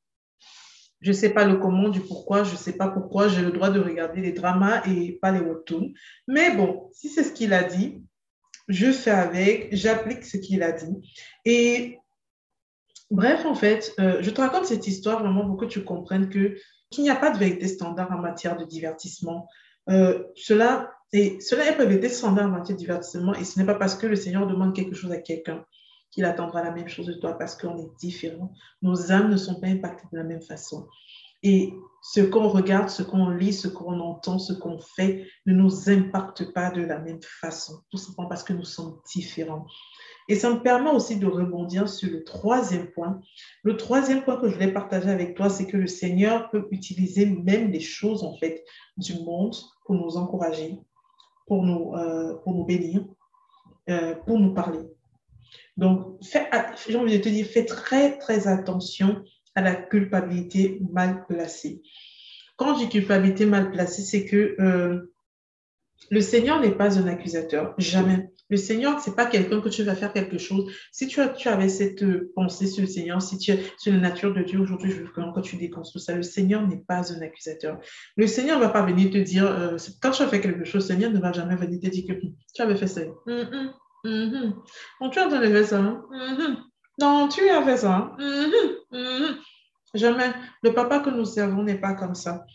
Je 1.02 1.10
ne 1.10 1.16
sais 1.16 1.32
pas 1.32 1.46
le 1.46 1.58
comment, 1.58 1.90
du 1.90 2.02
pourquoi, 2.02 2.44
je 2.44 2.52
ne 2.52 2.58
sais 2.58 2.74
pas 2.74 2.88
pourquoi 2.90 3.30
j'ai 3.30 3.42
le 3.42 3.52
droit 3.52 3.72
de 3.72 3.80
regarder 3.80 4.22
les 4.22 4.32
dramas 4.32 4.84
et 4.86 5.14
pas 5.14 5.32
les 5.32 5.40
webtoons. 5.40 5.92
Mais 6.28 6.56
bon, 6.56 6.88
si 6.94 7.10
c'est 7.10 7.24
ce 7.24 7.34
qu'il 7.34 7.54
a 7.54 7.64
dit, 7.64 8.04
je 8.68 8.92
fais 8.92 9.10
avec, 9.10 9.70
j'applique 9.76 10.24
ce 10.24 10.38
qu'il 10.38 10.62
a 10.62 10.72
dit. 10.72 11.02
Et 11.46 11.98
bref, 13.10 13.44
en 13.44 13.56
fait, 13.56 13.92
euh, 14.00 14.22
je 14.22 14.30
te 14.30 14.40
raconte 14.40 14.66
cette 14.66 14.86
histoire 14.86 15.20
vraiment 15.20 15.48
pour 15.48 15.58
que 15.58 15.66
tu 15.66 15.84
comprennes 15.84 16.30
que 16.30 16.56
qu'il 16.92 17.04
n'y 17.04 17.10
a 17.10 17.16
pas 17.16 17.32
de 17.32 17.40
vérité 17.40 17.68
standard 17.68 18.12
en 18.12 18.20
matière 18.20 18.56
de 18.56 18.66
divertissement. 18.66 19.50
Euh, 19.90 20.24
cela, 20.36 20.92
est, 21.14 21.42
cela 21.42 21.66
est 21.66 22.10
standard 22.10 22.48
en 22.48 22.50
matière 22.50 22.76
de 22.76 22.80
divertissement 22.80 23.34
et 23.34 23.44
ce 23.44 23.60
n'est 23.60 23.66
pas 23.66 23.76
parce 23.76 23.96
que 23.96 24.08
le 24.08 24.16
Seigneur 24.16 24.48
demande 24.48 24.76
quelque 24.76 24.96
chose 24.96 25.12
à 25.12 25.18
quelqu'un 25.18 25.64
qu'il 26.12 26.26
attendra 26.26 26.64
la 26.64 26.72
même 26.72 26.88
chose 26.88 27.08
de 27.08 27.14
toi 27.14 27.38
parce 27.38 27.56
qu'on 27.56 27.78
est 27.78 27.92
différent. 28.00 28.54
Nos 28.82 29.12
âmes 29.12 29.30
ne 29.30 29.38
sont 29.38 29.60
pas 29.60 29.68
impactées 29.68 30.08
de 30.12 30.18
la 30.18 30.24
même 30.24 30.42
façon. 30.42 30.88
Et 31.44 31.74
ce 32.02 32.22
qu'on 32.22 32.48
regarde, 32.48 32.90
ce 32.90 33.04
qu'on 33.04 33.30
lit, 33.30 33.54
ce 33.54 33.68
qu'on 33.68 34.00
entend, 34.00 34.40
ce 34.40 34.54
qu'on 34.54 34.80
fait 34.80 35.28
ne 35.46 35.54
nous 35.54 35.90
impacte 35.90 36.54
pas 36.54 36.72
de 36.72 36.82
la 36.82 37.00
même 37.00 37.22
façon, 37.22 37.82
tout 37.92 37.98
simplement 37.98 38.30
parce 38.30 38.44
que 38.44 38.54
nous 38.54 38.64
sommes 38.64 39.00
différents. 39.14 39.68
Et 40.28 40.36
ça 40.36 40.50
me 40.52 40.62
permet 40.62 40.90
aussi 40.90 41.18
de 41.18 41.28
rebondir 41.28 41.88
sur 41.88 42.10
le 42.10 42.24
troisième 42.24 42.88
point. 42.88 43.22
Le 43.64 43.78
troisième 43.78 44.24
point 44.24 44.38
que 44.38 44.50
je 44.50 44.56
voulais 44.56 44.74
partager 44.74 45.10
avec 45.10 45.36
toi, 45.36 45.50
c'est 45.50 45.68
que 45.68 45.78
le 45.78 45.88
Seigneur 45.88 46.50
peut 46.50 46.68
utiliser 46.72 47.28
même 47.28 47.72
les 47.72 47.80
choses, 47.80 48.24
en 48.24 48.36
fait, 48.38 48.64
du 48.98 49.14
monde 49.20 49.56
pour 49.86 49.96
nous 49.96 50.18
encourager, 50.18 50.80
pour 51.46 51.64
nous, 51.64 51.94
euh, 51.96 52.36
pour 52.44 52.54
nous 52.54 52.66
bénir, 52.66 53.06
euh, 53.90 54.16
pour 54.16 54.40
nous 54.40 54.54
parler. 54.54 54.80
Donc, 55.78 56.18
j'ai 56.22 56.96
envie 56.96 57.18
de 57.18 57.24
te 57.24 57.30
dire, 57.30 57.46
fais 57.46 57.66
très, 57.66 58.18
très 58.18 58.48
attention 58.48 59.24
à 59.54 59.62
la 59.62 59.76
culpabilité 59.76 60.80
mal 60.92 61.26
placée. 61.28 61.82
Quand 62.58 62.78
j'ai 62.78 62.90
culpabilité 62.90 63.46
mal 63.46 63.72
placée, 63.72 64.02
c'est 64.02 64.26
que 64.26 64.56
euh, 64.60 65.14
le 66.10 66.22
Seigneur 66.22 66.60
n'est 66.60 66.72
pas 66.76 67.00
un 67.00 67.08
accusateur, 67.08 67.74
jamais. 67.78 68.30
Le 68.50 68.58
Seigneur, 68.58 69.00
c'est 69.00 69.16
pas 69.16 69.26
quelqu'un 69.26 69.60
que 69.60 69.70
tu 69.70 69.84
vas 69.84 69.96
faire 69.96 70.14
quelque 70.14 70.38
chose. 70.38 70.72
Si 70.92 71.08
tu, 71.08 71.20
as, 71.20 71.30
tu 71.30 71.48
avais 71.48 71.68
cette 71.68 72.04
euh, 72.04 72.32
pensée 72.36 72.68
sur 72.68 72.82
le 72.82 72.88
Seigneur, 72.88 73.22
si 73.22 73.38
tu 73.40 73.52
es 73.52 73.60
sur 73.78 73.92
la 73.92 74.00
nature 74.00 74.34
de 74.34 74.44
Dieu, 74.44 74.60
aujourd'hui, 74.60 74.92
je 74.92 74.98
veux 74.98 75.08
que 75.08 75.42
tu 75.42 75.56
déconstruis 75.58 76.02
ça. 76.02 76.14
Le 76.14 76.22
Seigneur 76.22 76.68
n'est 76.68 76.84
pas 76.88 77.12
un 77.12 77.22
accusateur. 77.22 77.80
Le 78.18 78.28
Seigneur 78.28 78.60
ne 78.60 78.64
va 78.64 78.70
pas 78.70 78.84
venir 78.84 79.10
te 79.10 79.18
dire, 79.18 79.46
euh, 79.48 79.78
quand 80.02 80.12
tu 80.12 80.22
as 80.22 80.28
fait 80.28 80.42
quelque 80.42 80.64
chose, 80.64 80.84
le 80.84 80.94
Seigneur 80.94 81.12
ne 81.12 81.20
va 81.20 81.32
jamais 81.32 81.56
venir 81.56 81.80
te 81.80 81.88
dire 81.88 82.06
que 82.08 82.14
tu 82.54 82.62
avais 82.62 82.76
fait 82.76 82.88
ça. 82.88 83.02
Mm 83.02 83.42
-hmm. 84.06 85.12
tu 85.12 85.20
as 85.20 85.30
fait 85.30 85.64
ça. 85.64 85.80
Hein? 85.80 86.06
Mm-hmm. 86.12 86.56
Non, 87.02 87.28
tu 87.28 87.50
as 87.50 87.64
fait 87.64 87.78
ça. 87.78 88.16
Mm-hmm. 88.20 89.36
Jamais. 89.96 90.34
Le 90.62 90.74
papa 90.74 91.00
que 91.00 91.10
nous 91.10 91.26
servons 91.26 91.64
n'est 91.64 91.80
pas 91.80 91.94
comme 91.94 92.16
ça. 92.16 92.46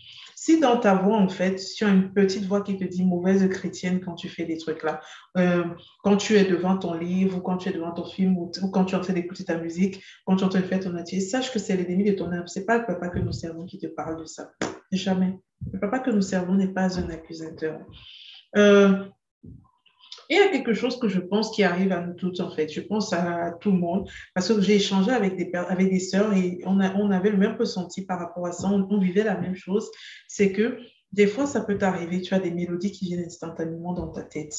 Si 0.42 0.59
dans 0.59 0.78
ta 0.78 0.94
voix, 0.94 1.18
en 1.18 1.28
fait, 1.28 1.56
tu 1.76 1.85
as 1.85 1.90
une 1.90 2.14
petite 2.14 2.47
voix 2.47 2.62
qui 2.62 2.78
te 2.78 2.85
dit 2.85 3.04
mauvaise 3.04 3.47
chrétienne 3.50 4.00
quand 4.00 4.14
tu 4.14 4.30
fais 4.30 4.47
des 4.47 4.56
trucs 4.56 4.82
là, 4.82 5.02
euh, 5.37 5.64
quand 6.02 6.16
tu 6.16 6.35
es 6.35 6.44
devant 6.44 6.78
ton 6.78 6.94
livre 6.94 7.37
ou 7.37 7.40
quand 7.42 7.59
tu 7.59 7.68
es 7.68 7.73
devant 7.73 7.92
ton 7.92 8.06
film 8.06 8.38
ou, 8.38 8.50
quand 8.73 8.87
tu 8.87 8.94
es 8.94 8.99
en 8.99 9.02
train 9.02 9.12
d'écouter 9.12 9.44
ta 9.44 9.59
musique, 9.59 10.02
quand 10.25 10.37
tu 10.37 10.42
es 10.42 10.47
en 10.47 10.49
train 10.49 10.61
de 10.61 10.64
faire 10.64 10.80
ton 10.80 10.94
métier, 10.94 11.20
sache 11.20 11.52
que 11.52 11.59
c'est 11.59 11.76
l'ennemi 11.76 12.04
de 12.04 12.12
ton 12.12 12.32
âme. 12.32 12.49
Ce 12.49 12.59
n'est 12.59 12.64
pas 12.64 12.78
le 12.78 12.87
papa 12.87 13.11
que 13.11 13.18
nous 13.18 13.32
servons 13.32 13.66
qui 13.66 13.78
te 13.78 13.87
parle 13.87 14.18
de 14.18 14.25
ça. 14.25 14.50
Jamais. 14.90 15.38
Le 15.75 15.78
papa 15.78 15.99
que 15.99 16.11
nous 16.11 16.23
servons 16.23 16.54
n'est 16.54 16.73
pas 16.73 16.99
un 16.99 17.11
accusateur. 17.11 17.78
Euh, 18.56 19.04
il 20.30 20.37
y 20.37 20.40
a 20.40 20.49
quelque 20.49 20.75
chose 20.75 20.99
que 20.99 21.08
je 21.08 21.18
pense 21.18 21.50
qui 21.50 21.64
arrive 21.64 21.90
à 21.90 22.00
nous 22.00 22.14
toutes, 22.14 22.38
en 22.38 22.50
fait. 22.50 22.68
Je 22.68 22.80
pense 22.80 23.12
à 23.12 23.50
tout 23.60 23.72
le 23.72 23.78
monde, 23.78 24.08
parce 24.32 24.49
que 24.49 24.60
j'ai 24.60 24.76
échangé 24.76 25.10
avec 25.10 25.37
des, 25.37 25.50
avec 25.54 25.90
des 25.90 25.99
sœurs 25.99 26.32
et 26.34 26.60
on, 26.64 26.78
a, 26.78 26.94
on 26.94 27.10
avait 27.10 27.30
le 27.30 27.37
même 27.37 27.56
ressenti 27.56 28.06
par 28.06 28.20
rapport 28.20 28.46
à 28.46 28.52
ça. 28.52 28.68
On, 28.68 29.00
vivait 29.00 29.25
la 29.25 29.37
même 29.37 29.56
chose. 29.56 29.90
C'est 30.28 30.52
que 30.52 30.78
des 31.10 31.26
fois, 31.26 31.46
ça 31.46 31.62
peut 31.62 31.76
t'arriver, 31.76 32.20
tu 32.20 32.32
as 32.32 32.38
des 32.38 32.52
mélodies 32.52 32.92
qui 32.92 33.06
viennent 33.06 33.25
instantanément 33.25 33.92
dans 33.92 34.08
ta 34.08 34.22
tête. 34.22 34.54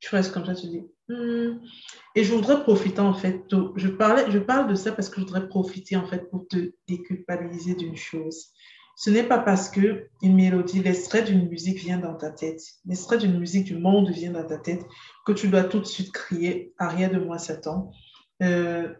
Tu 0.00 0.12
restes 0.12 0.32
comme 0.32 0.46
ça, 0.46 0.56
tu 0.56 0.66
dis. 0.66 0.82
Hmm. 1.08 1.60
Et 2.16 2.24
je 2.24 2.34
voudrais 2.34 2.60
profiter, 2.64 2.98
en 2.98 3.14
fait. 3.14 3.44
je, 3.76 3.88
parlais, 3.88 4.28
je 4.32 4.40
parle 4.40 4.68
de 4.68 4.74
ça 4.74 4.90
parce 4.90 5.08
que 5.08 5.20
je 5.20 5.26
voudrais 5.26 5.46
profiter, 5.46 5.94
en 5.94 6.08
fait, 6.08 6.28
pour 6.28 6.48
te 6.48 6.72
déculpabiliser 6.88 7.76
d'une 7.76 7.96
chose. 7.96 8.52
Ce 8.94 9.10
n'est 9.10 9.22
pas 9.22 9.38
parce 9.38 9.68
que 9.68 10.08
une 10.22 10.34
mélodie, 10.36 10.82
l'extrait 10.82 11.22
d'une 11.22 11.48
musique 11.48 11.78
vient 11.78 11.98
dans 11.98 12.14
ta 12.14 12.30
tête, 12.30 12.62
l'extrait 12.86 13.18
d'une 13.18 13.38
musique 13.38 13.64
du 13.64 13.76
monde 13.76 14.10
vient 14.10 14.32
dans 14.32 14.46
ta 14.46 14.58
tête, 14.58 14.84
que 15.26 15.32
tu 15.32 15.48
dois 15.48 15.64
tout 15.64 15.80
de 15.80 15.84
suite 15.84 16.12
crier 16.12 16.72
arrière 16.78 17.10
de 17.10 17.18
moi 17.18 17.38
Satan. 17.38 17.90
Euh, 18.42 18.92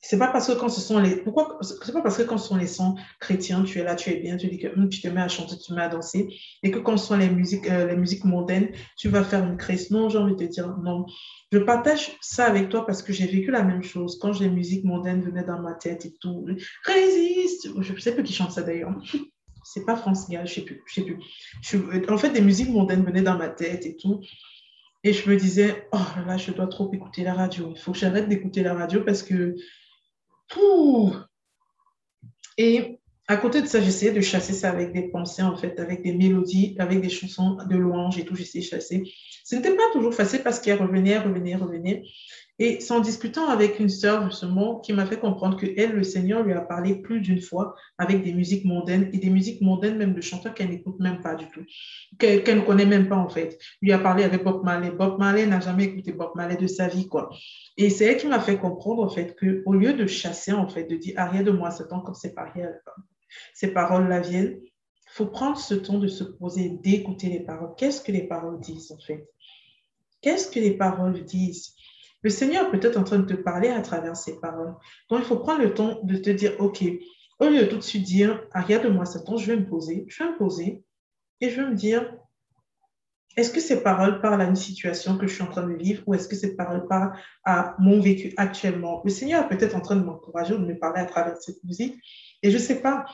c'est 0.00 0.18
pas 0.18 0.28
parce 0.28 0.46
que 0.46 0.52
quand 0.52 0.68
ce 0.68 0.80
sont 0.80 0.98
les 0.98 1.16
pourquoi 1.16 1.58
c'est 1.62 1.92
pas 1.92 2.02
parce 2.02 2.16
que 2.16 2.22
quand 2.22 2.38
ce 2.38 2.48
sont 2.48 2.56
les 2.56 2.66
sons 2.66 2.94
chrétiens 3.20 3.62
tu 3.64 3.78
es 3.78 3.84
là 3.84 3.96
tu 3.96 4.10
es 4.10 4.16
bien 4.16 4.36
tu 4.36 4.48
dis 4.48 4.58
que 4.58 4.68
hum, 4.68 4.88
tu 4.88 5.00
te 5.00 5.08
mets 5.08 5.20
à 5.20 5.28
chanter 5.28 5.56
tu 5.56 5.68
te 5.68 5.72
mets 5.72 5.82
à 5.82 5.88
danser 5.88 6.28
et 6.62 6.70
que 6.70 6.78
quand 6.78 6.96
ce 6.96 7.06
sont 7.06 7.16
les 7.16 7.28
musiques 7.28 7.68
euh, 7.68 7.86
les 7.86 7.96
musiques 7.96 8.24
mondaines 8.24 8.70
tu 8.96 9.08
vas 9.08 9.24
faire 9.24 9.44
une 9.44 9.56
crise 9.56 9.90
non 9.90 10.08
j'ai 10.08 10.18
envie 10.18 10.34
de 10.34 10.44
te 10.46 10.50
dire 10.50 10.76
non. 10.82 11.06
Je 11.52 11.58
partage 11.58 12.16
ça 12.20 12.46
avec 12.46 12.68
toi 12.68 12.84
parce 12.84 13.02
que 13.02 13.12
j'ai 13.12 13.26
vécu 13.26 13.50
la 13.50 13.62
même 13.62 13.82
chose. 13.82 14.18
Quand 14.20 14.38
les 14.40 14.50
musiques 14.50 14.84
mondaines 14.84 15.22
venaient 15.22 15.44
dans 15.44 15.60
ma 15.60 15.74
tête 15.74 16.04
et 16.04 16.12
tout 16.20 16.44
résiste. 16.84 17.68
Je 17.80 18.00
sais 18.00 18.14
plus 18.14 18.24
qui 18.24 18.32
chante 18.32 18.50
ça 18.50 18.62
d'ailleurs. 18.62 18.92
C'est 19.64 19.84
pas 19.84 19.96
France 19.96 20.28
Gall 20.28 20.46
je 20.46 20.54
sais 20.54 20.60
plus 20.60 20.82
je 20.86 20.94
sais 20.94 21.78
plus. 21.78 22.08
En 22.08 22.18
fait 22.18 22.30
des 22.30 22.40
musiques 22.40 22.70
mondaines 22.70 23.04
venaient 23.04 23.22
dans 23.22 23.38
ma 23.38 23.48
tête 23.48 23.86
et 23.86 23.96
tout. 23.96 24.20
Et 25.04 25.12
je 25.12 25.28
me 25.30 25.36
disais, 25.36 25.86
oh 25.92 25.98
là, 26.26 26.36
je 26.36 26.50
dois 26.50 26.66
trop 26.66 26.92
écouter 26.92 27.22
la 27.22 27.32
radio. 27.32 27.72
Il 27.72 27.80
faut 27.80 27.92
que 27.92 27.98
j'arrête 27.98 28.28
d'écouter 28.28 28.64
la 28.64 28.74
radio 28.74 29.02
parce 29.04 29.22
que 29.22 29.54
et 32.58 32.98
à 33.28 33.36
côté 33.36 33.60
de 33.60 33.66
ça, 33.66 33.80
j'essayais 33.80 34.12
de 34.12 34.20
chasser 34.20 34.52
ça 34.52 34.70
avec 34.70 34.92
des 34.92 35.08
pensées, 35.08 35.42
en 35.42 35.56
fait, 35.56 35.78
avec 35.80 36.02
des 36.02 36.14
mélodies, 36.14 36.76
avec 36.78 37.00
des 37.00 37.08
chansons 37.08 37.56
de 37.68 37.76
louanges 37.76 38.18
et 38.18 38.24
tout, 38.24 38.36
j'essayais 38.36 38.64
de 38.64 38.70
chasser. 38.70 39.02
Ce 39.44 39.56
n'était 39.56 39.74
pas 39.74 39.90
toujours 39.92 40.14
facile 40.14 40.42
parce 40.42 40.60
qu'elle 40.60 40.80
revenait, 40.80 41.18
revenait, 41.18 41.56
revenait. 41.56 42.04
Et 42.58 42.80
c'est 42.80 42.94
en 42.94 43.00
discutant 43.00 43.48
avec 43.48 43.80
une 43.80 43.90
sœur, 43.90 44.24
justement, 44.30 44.80
qui 44.80 44.94
m'a 44.94 45.04
fait 45.04 45.18
comprendre 45.18 45.58
que 45.58 45.66
elle, 45.76 45.92
le 45.92 46.02
Seigneur 46.02 46.42
lui 46.42 46.54
a 46.54 46.62
parlé 46.62 46.94
plus 46.94 47.20
d'une 47.20 47.40
fois 47.40 47.74
avec 47.98 48.22
des 48.22 48.32
musiques 48.32 48.64
mondaines 48.64 49.10
et 49.12 49.18
des 49.18 49.28
musiques 49.28 49.60
mondaines 49.60 49.98
même 49.98 50.14
de 50.14 50.22
chanteurs 50.22 50.54
qu'elle 50.54 50.70
n'écoute 50.70 50.98
même 50.98 51.20
pas 51.20 51.34
du 51.34 51.46
tout, 51.48 51.64
qu'elle 52.18 52.42
ne 52.56 52.62
connaît 52.62 52.86
même 52.86 53.08
pas 53.08 53.16
en 53.16 53.28
fait. 53.28 53.58
Lui 53.82 53.92
a 53.92 53.98
parlé 53.98 54.24
avec 54.24 54.42
Bob 54.42 54.64
Marley. 54.64 54.90
Bob 54.90 55.18
Marley 55.18 55.46
n'a 55.46 55.60
jamais 55.60 55.84
écouté 55.84 56.12
Bob 56.12 56.30
Marley 56.34 56.56
de 56.56 56.66
sa 56.66 56.88
vie, 56.88 57.06
quoi. 57.08 57.28
Et 57.76 57.90
c'est 57.90 58.06
elle 58.06 58.16
qui 58.16 58.26
m'a 58.26 58.40
fait 58.40 58.56
comprendre 58.56 59.02
en 59.02 59.10
fait 59.10 59.36
que 59.36 59.62
au 59.66 59.74
lieu 59.74 59.92
de 59.92 60.06
chasser 60.06 60.52
en 60.52 60.66
fait, 60.66 60.84
de 60.84 60.96
dire 60.96 61.14
arrière 61.18 61.44
de 61.44 61.50
moi, 61.50 61.70
Satan, 61.70 62.00
comme 62.00 62.14
ces 62.14 62.32
paroles, 62.32 62.80
ces 63.52 63.68
paroles-là 63.68 64.20
viennent, 64.20 64.58
faut 65.08 65.26
prendre 65.26 65.58
ce 65.58 65.74
temps 65.74 65.98
de 65.98 66.08
se 66.08 66.24
poser, 66.24 66.70
d'écouter 66.70 67.28
les 67.28 67.40
paroles. 67.40 67.74
Qu'est-ce 67.76 68.00
que 68.00 68.12
les 68.12 68.26
paroles 68.26 68.60
disent 68.60 68.92
en 68.92 68.98
fait? 68.98 69.28
Qu'est-ce 70.22 70.50
que 70.50 70.58
les 70.58 70.72
paroles 70.72 71.22
disent? 71.24 71.74
Le 72.26 72.30
Seigneur 72.30 72.66
est 72.66 72.70
peut-être 72.72 72.96
en 72.96 73.04
train 73.04 73.20
de 73.20 73.24
te 73.24 73.40
parler 73.40 73.68
à 73.68 73.80
travers 73.82 74.16
ces 74.16 74.40
paroles. 74.40 74.74
Donc, 75.08 75.20
il 75.20 75.24
faut 75.24 75.36
prendre 75.36 75.62
le 75.62 75.72
temps 75.72 76.00
de 76.02 76.16
te 76.16 76.28
dire, 76.28 76.56
OK, 76.58 76.82
au 77.38 77.44
lieu 77.44 77.60
de 77.60 77.66
tout 77.66 77.76
de 77.76 77.82
suite 77.82 78.02
dire, 78.02 78.42
regarde-moi 78.52 79.04
Satan, 79.04 79.36
je 79.36 79.52
vais 79.52 79.60
me 79.60 79.64
poser, 79.64 80.06
je 80.08 80.24
vais 80.24 80.30
me 80.32 80.36
poser 80.36 80.82
et 81.40 81.50
je 81.50 81.60
vais 81.60 81.68
me 81.68 81.76
dire, 81.76 82.16
est-ce 83.36 83.52
que 83.52 83.60
ces 83.60 83.80
paroles 83.80 84.20
parlent 84.20 84.40
à 84.40 84.46
une 84.46 84.56
situation 84.56 85.16
que 85.16 85.28
je 85.28 85.34
suis 85.34 85.44
en 85.44 85.46
train 85.46 85.68
de 85.68 85.74
vivre 85.74 86.02
ou 86.08 86.14
est-ce 86.14 86.26
que 86.26 86.34
ces 86.34 86.56
paroles 86.56 86.88
parlent 86.88 87.16
à 87.44 87.76
mon 87.78 88.00
vécu 88.00 88.34
actuellement? 88.36 89.02
Le 89.04 89.10
Seigneur 89.10 89.44
est 89.44 89.48
peut-être 89.56 89.76
en 89.76 89.80
train 89.80 89.94
de 89.94 90.02
m'encourager 90.02 90.54
ou 90.54 90.58
de 90.58 90.66
me 90.66 90.76
parler 90.76 91.02
à 91.02 91.06
travers 91.06 91.36
cette 91.36 91.62
musique 91.62 91.94
et 92.42 92.50
je 92.50 92.56
ne 92.56 92.62
sais 92.62 92.80
pas. 92.80 93.06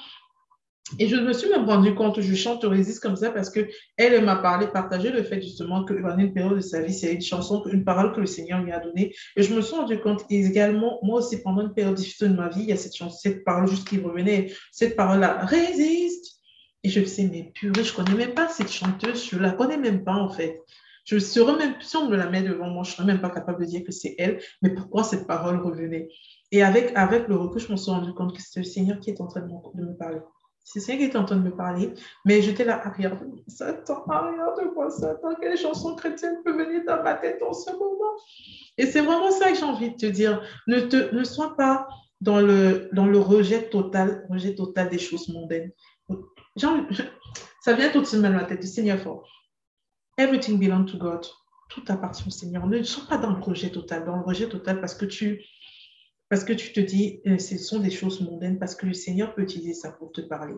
Et 0.99 1.09
je 1.09 1.17
me 1.17 1.33
suis 1.33 1.49
même 1.49 1.65
rendu 1.65 1.95
compte, 1.95 2.21
je 2.21 2.35
chante 2.35 2.65
Résiste 2.65 3.01
comme 3.01 3.17
ça 3.17 3.31
parce 3.31 3.51
que 3.51 3.61
elle 3.97 4.23
m'a 4.25 4.37
parlé, 4.37 4.67
partagé 4.67 5.11
le 5.11 5.23
fait 5.23 5.41
justement 5.41 5.85
que 5.85 5.95
pendant 5.95 6.19
une 6.19 6.35
période 6.35 6.57
de 6.57 6.61
sa 6.61 6.83
vie, 6.83 6.93
c'est 6.93 7.15
une 7.15 7.23
chanson, 7.23 7.63
une 7.73 7.85
parole 7.85 8.13
que 8.13 8.21
le 8.21 8.27
Seigneur 8.27 8.61
lui 8.63 8.73
a 8.73 8.81
donnée. 8.81 9.15
Et 9.37 9.43
je 9.43 9.55
me 9.55 9.63
suis 9.63 9.75
rendu 9.75 9.99
compte 10.01 10.25
également, 10.29 10.99
moi 11.03 11.21
aussi, 11.21 11.41
pendant 11.41 11.63
une 11.63 11.73
période 11.73 11.95
difficile 11.95 12.33
de 12.33 12.37
ma 12.37 12.49
vie, 12.49 12.63
il 12.63 12.69
y 12.69 12.73
a 12.73 12.77
cette 12.77 12.97
chanson, 12.97 13.17
cette 13.17 13.45
parole 13.45 13.69
juste 13.69 13.89
qui 13.89 13.99
revenait, 13.99 14.53
cette 14.71 14.97
parole-là, 14.97 15.45
Résiste. 15.47 16.41
Et 16.83 16.89
je 16.89 17.01
me 17.01 17.05
suis 17.05 17.25
dit, 17.25 17.31
mais 17.31 17.53
purée, 17.55 17.85
je 17.85 17.95
connais 17.95 18.15
même 18.15 18.35
pas 18.35 18.49
cette 18.49 18.71
chanteuse, 18.71 19.31
je 19.31 19.39
la 19.39 19.53
connais 19.53 19.79
même 19.79 20.05
pas 20.05 20.17
en 20.17 20.29
fait. 20.29 20.61
Je 21.05 21.19
serais 21.19 21.57
même, 21.57 21.75
si 21.81 21.97
on 21.97 22.09
me 22.09 22.17
la 22.17 22.29
met 22.29 22.43
devant 22.43 22.69
moi, 22.69 22.83
je 22.85 22.93
serais 22.93 23.05
même 23.05 23.21
pas 23.21 23.31
capable 23.31 23.65
de 23.65 23.71
dire 23.71 23.83
que 23.85 23.93
c'est 23.93 24.15
elle, 24.19 24.41
mais 24.61 24.71
pourquoi 24.71 25.05
cette 25.05 25.27
parole 25.27 25.61
revenait? 25.61 26.09
Et 26.51 26.63
avec, 26.63 26.93
avec 26.97 27.29
le 27.29 27.37
recul, 27.37 27.61
je 27.61 27.73
me 27.73 27.77
suis 27.77 27.91
rendu 27.91 28.13
compte 28.13 28.37
que 28.37 28.43
c'est 28.43 28.61
le 28.61 28.65
Seigneur 28.65 29.01
qui 29.01 29.11
est 29.11 29.21
en 29.21 29.27
train 29.27 29.41
de 29.41 29.85
me 29.85 29.97
parler. 29.97 30.19
C'est 30.65 30.81
ça 30.81 30.97
qui 30.97 31.03
est 31.03 31.17
en 31.17 31.25
train 31.25 31.37
de 31.37 31.43
me 31.43 31.55
parler. 31.55 31.93
Mais 32.25 32.41
j'étais 32.41 32.65
là, 32.65 32.87
arrière 32.87 33.19
de 33.21 33.27
Satan, 33.49 34.05
arrière 34.09 34.55
de 34.57 34.73
moi, 34.75 34.91
Satan, 34.91 35.35
quelle 35.41 35.57
chanson 35.57 35.97
chrétienne 35.97 36.39
peut 36.45 36.53
venir 36.53 36.83
dans 36.87 37.03
ma 37.03 37.15
tête 37.15 37.43
en 37.43 37.53
ce 37.53 37.71
moment? 37.73 38.15
Et 38.79 38.87
c'est 38.87 39.01
vraiment 39.01 39.31
ça 39.31 39.51
que 39.51 39.57
j'ai 39.57 39.65
envie 39.65 39.91
de 39.91 39.97
te 39.97 40.07
dire. 40.07 40.43
Ne, 40.67 40.81
te, 40.81 41.15
ne 41.15 41.25
sois 41.25 41.57
pas 41.57 41.89
dans 42.21 42.41
le, 42.41 42.89
dans 42.93 43.07
le 43.07 43.19
rejet 43.19 43.69
total, 43.69 44.27
rejet 44.31 44.55
total 44.55 44.89
des 44.89 44.99
choses 44.99 45.29
mondaines. 45.29 45.73
ça 46.57 47.73
vient 47.73 47.91
tout 47.91 48.01
de 48.01 48.07
suite 48.07 48.23
dans 48.23 48.31
ma 48.31 48.45
tête, 48.45 48.63
Seigneur 48.63 48.99
fort. 48.99 49.29
Everything 50.17 50.59
belongs 50.59 50.85
to 50.85 50.99
God. 50.99 51.27
Tout 51.69 51.83
appartient 51.89 52.25
au 52.27 52.31
Seigneur. 52.31 52.67
Ne 52.67 52.83
sois 52.83 53.09
pas 53.09 53.19
dans 53.19 53.31
le 53.31 53.41
rejet 53.41 53.71
total, 53.71 54.05
dans 54.05 54.17
le 54.17 54.23
rejet 54.23 54.49
total 54.49 54.81
parce 54.81 54.95
que 54.95 55.07
tu, 55.07 55.43
parce 56.33 56.45
que 56.45 56.55
tu 56.55 56.73
te 56.73 56.81
dis, 56.81 57.21
euh, 57.27 57.37
ce 57.37 57.59
sont 57.59 57.79
des 57.79 57.91
choses 57.91 58.23
mondaines, 58.23 58.59
parce 58.59 58.75
que 58.75 58.87
le 58.87 58.95
Seigneur 58.95 59.35
peut 59.35 59.43
utiliser 59.43 59.75
ça 59.75 59.93
pour 59.93 60.13
te 60.13 60.23
parler. 60.23 60.55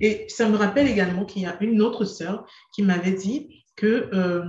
Et 0.00 0.26
ça 0.26 0.48
me 0.48 0.56
rappelle 0.56 0.88
également 0.88 1.24
qu'il 1.24 1.42
y 1.42 1.46
a 1.46 1.56
une 1.60 1.80
autre 1.80 2.04
sœur 2.04 2.44
qui 2.74 2.82
m'avait 2.82 3.12
dit 3.12 3.64
que 3.76 4.10
euh, 4.12 4.42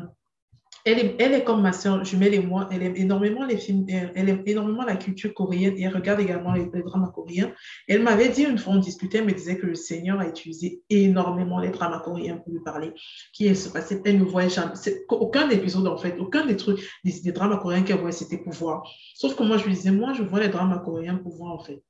elle 0.86 1.00
est, 1.00 1.16
elle 1.20 1.34
est 1.34 1.44
comme 1.46 1.62
ma 1.62 1.72
soeur 1.72 2.04
jumelle 2.04 2.34
et 2.34 2.40
moi. 2.40 2.68
Elle 2.72 2.84
aime 2.84 2.96
énormément 2.98 3.46
les 3.46 3.58
films, 3.58 3.86
elle 3.88 4.28
aime 4.28 4.44
énormément 4.46 4.84
la 4.84 4.98
culture 4.98 5.34
coréenne 5.34 5.76
et 5.78 5.84
elle 5.84 5.94
regarde 5.94 6.20
également 6.20 6.54
les, 6.54 6.66
dramas 6.66 7.10
coréens. 7.10 7.54
Elle 7.88 8.04
m'avait 8.04 8.28
dit 8.28 8.44
une 8.44 8.58
fois, 8.58 8.74
on 8.74 8.80
discutait, 8.80 9.20
elle 9.20 9.26
me 9.26 9.32
disait 9.32 9.58
que 9.58 9.66
le 9.66 9.76
Seigneur 9.76 10.20
a 10.20 10.28
utilisé 10.28 10.82
énormément 10.90 11.60
les 11.60 11.70
dramas 11.70 12.00
coréens 12.00 12.38
pour 12.38 12.52
lui 12.52 12.60
parler. 12.60 12.92
Qui 13.32 13.56
se 13.56 13.70
passait, 13.70 14.02
elle 14.04 14.20
ne 14.20 14.26
voyait 14.26 14.50
jamais. 14.50 14.74
Aucun 15.10 15.50
épisode, 15.50 15.88
en 15.88 15.98
fait, 15.98 16.18
aucun 16.20 16.46
des 16.46 16.58
trucs, 16.58 16.86
des, 17.06 17.32
dramas 17.32 17.58
coréens 17.58 17.84
qu'elle 17.84 18.00
voyait, 18.00 18.12
c'était 18.12 18.38
pour 18.38 18.52
voir. 18.52 18.84
Sauf 19.16 19.36
que 19.36 19.44
moi, 19.44 19.58
je 19.58 19.66
lui 19.66 19.74
disais, 19.74 19.92
moi, 19.92 20.12
je 20.14 20.24
vois 20.24 20.42
les 20.42 20.50
dramas 20.50 20.80
coréens 20.80 21.16
pour 21.16 21.34
voir, 21.36 21.54
en 21.54 21.64
fait. 21.64 21.82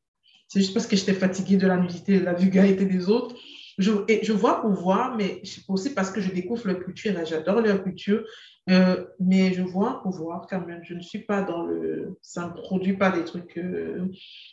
C'est 0.48 0.60
juste 0.60 0.74
parce 0.76 0.86
que 0.86 0.96
j'étais 0.96 1.14
fatiguée 1.14 1.58
de 1.58 1.66
la 1.66 1.78
nudité, 1.78 2.20
de 2.20 2.26
la 2.26 2.34
vulgarité 2.34 2.86
des 2.86 3.10
autres. 3.10 3.36
Je, 3.80 3.92
je 4.22 4.34
vois 4.34 4.62
pour 4.62 4.72
voir, 4.72 5.16
mais 5.18 5.42
aussi 5.68 5.96
parce 5.96 6.12
que 6.12 6.22
je 6.22 6.32
découvre 6.32 6.68
leur 6.68 6.80
culture 6.80 7.20
et 7.20 7.26
j'adore 7.26 7.60
leur 7.62 7.84
culture. 7.84 8.24
Euh, 8.70 9.06
mais 9.20 9.54
je 9.54 9.62
vois 9.62 10.02
pour 10.02 10.12
voir 10.12 10.48
quand 10.50 10.66
même. 10.66 10.84
Je 10.84 10.94
ne 10.94 11.02
suis 11.02 11.20
pas 11.20 11.42
dans 11.42 11.64
le. 11.64 12.18
Ça 12.22 12.48
ne 12.48 12.62
produit 12.62 12.96
pas 12.96 13.12
des 13.12 13.26
trucs 13.26 13.58
euh, 13.58 14.10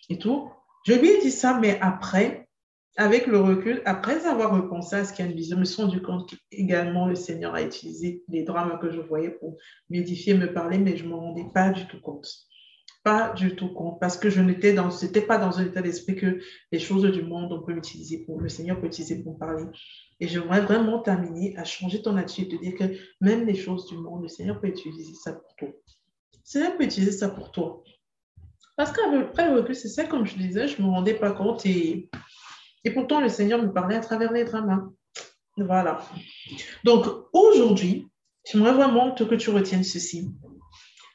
et 0.08 0.18
tout. 0.18 0.50
Je 0.86 0.94
lui 0.94 1.08
ai 1.08 1.20
dit 1.20 1.30
ça, 1.30 1.58
mais 1.60 1.78
après, 1.80 2.48
avec 2.96 3.26
le 3.26 3.40
recul, 3.40 3.82
après 3.84 4.26
avoir 4.26 4.54
repensé 4.54 4.96
à 4.96 5.04
ce 5.04 5.12
qu'il 5.12 5.24
y 5.24 5.28
a 5.28 5.30
une 5.30 5.36
vision, 5.36 5.56
je 5.56 5.60
me 5.60 5.64
suis 5.64 5.82
rendu 5.82 6.02
compte 6.02 6.34
qu'également 6.50 7.06
le 7.06 7.14
Seigneur 7.14 7.54
a 7.54 7.62
utilisé 7.62 8.24
les 8.28 8.42
drames 8.42 8.78
que 8.80 8.90
je 8.90 9.00
voyais 9.00 9.30
pour 9.30 9.56
m'édifier, 9.90 10.34
me 10.34 10.52
parler, 10.52 10.78
mais 10.78 10.96
je 10.96 11.04
ne 11.04 11.10
m'en 11.10 11.20
rendais 11.20 11.46
pas 11.54 11.70
du 11.70 11.86
tout 11.86 12.00
compte 12.00 12.49
pas 13.02 13.32
du 13.32 13.56
tout 13.56 13.72
compte 13.72 13.98
parce 13.98 14.18
que 14.18 14.28
je 14.28 14.40
n'étais 14.40 14.72
dans, 14.72 14.90
c'était 14.90 15.22
pas 15.22 15.38
dans 15.38 15.58
un 15.58 15.64
état 15.64 15.80
d'esprit 15.80 16.16
que 16.16 16.40
les 16.70 16.78
choses 16.78 17.02
du 17.10 17.22
monde, 17.22 17.52
on 17.52 17.62
peut 17.62 17.72
l'utiliser 17.72 18.18
pour, 18.18 18.40
le 18.40 18.48
Seigneur 18.48 18.80
peut 18.80 18.86
utiliser 18.86 19.22
pour 19.22 19.38
parler. 19.38 19.64
Et 20.20 20.28
j'aimerais 20.28 20.60
vraiment 20.60 20.98
t'amener 20.98 21.56
à 21.56 21.64
changer 21.64 22.02
ton 22.02 22.16
attitude, 22.16 22.58
te 22.58 22.62
dire 22.62 22.74
que 22.76 22.94
même 23.20 23.46
les 23.46 23.54
choses 23.54 23.86
du 23.86 23.96
monde, 23.96 24.22
le 24.22 24.28
Seigneur 24.28 24.60
peut 24.60 24.68
utiliser 24.68 25.14
ça 25.14 25.32
pour 25.32 25.54
toi. 25.56 25.68
Le 25.68 26.40
Seigneur 26.44 26.76
peut 26.76 26.84
utiliser 26.84 27.12
ça 27.12 27.30
pour 27.30 27.50
toi. 27.50 27.82
Parce 28.76 28.92
qu'après 28.92 29.48
le 29.50 29.56
recul, 29.56 29.74
c'est 29.74 29.88
ça, 29.88 30.04
comme 30.04 30.26
je 30.26 30.36
disais, 30.36 30.68
je 30.68 30.80
ne 30.80 30.86
me 30.86 30.92
rendais 30.92 31.14
pas 31.14 31.32
compte 31.32 31.64
et, 31.66 32.10
et 32.84 32.90
pourtant 32.90 33.20
le 33.20 33.28
Seigneur 33.28 33.62
me 33.62 33.72
parlait 33.72 33.96
à 33.96 34.00
travers 34.00 34.32
les 34.32 34.44
dramas. 34.44 34.88
Voilà. 35.56 36.02
Donc 36.84 37.06
aujourd'hui, 37.32 38.08
j'aimerais 38.50 38.72
vraiment 38.72 39.14
que 39.14 39.34
tu 39.34 39.50
retiennes 39.50 39.84
ceci. 39.84 40.30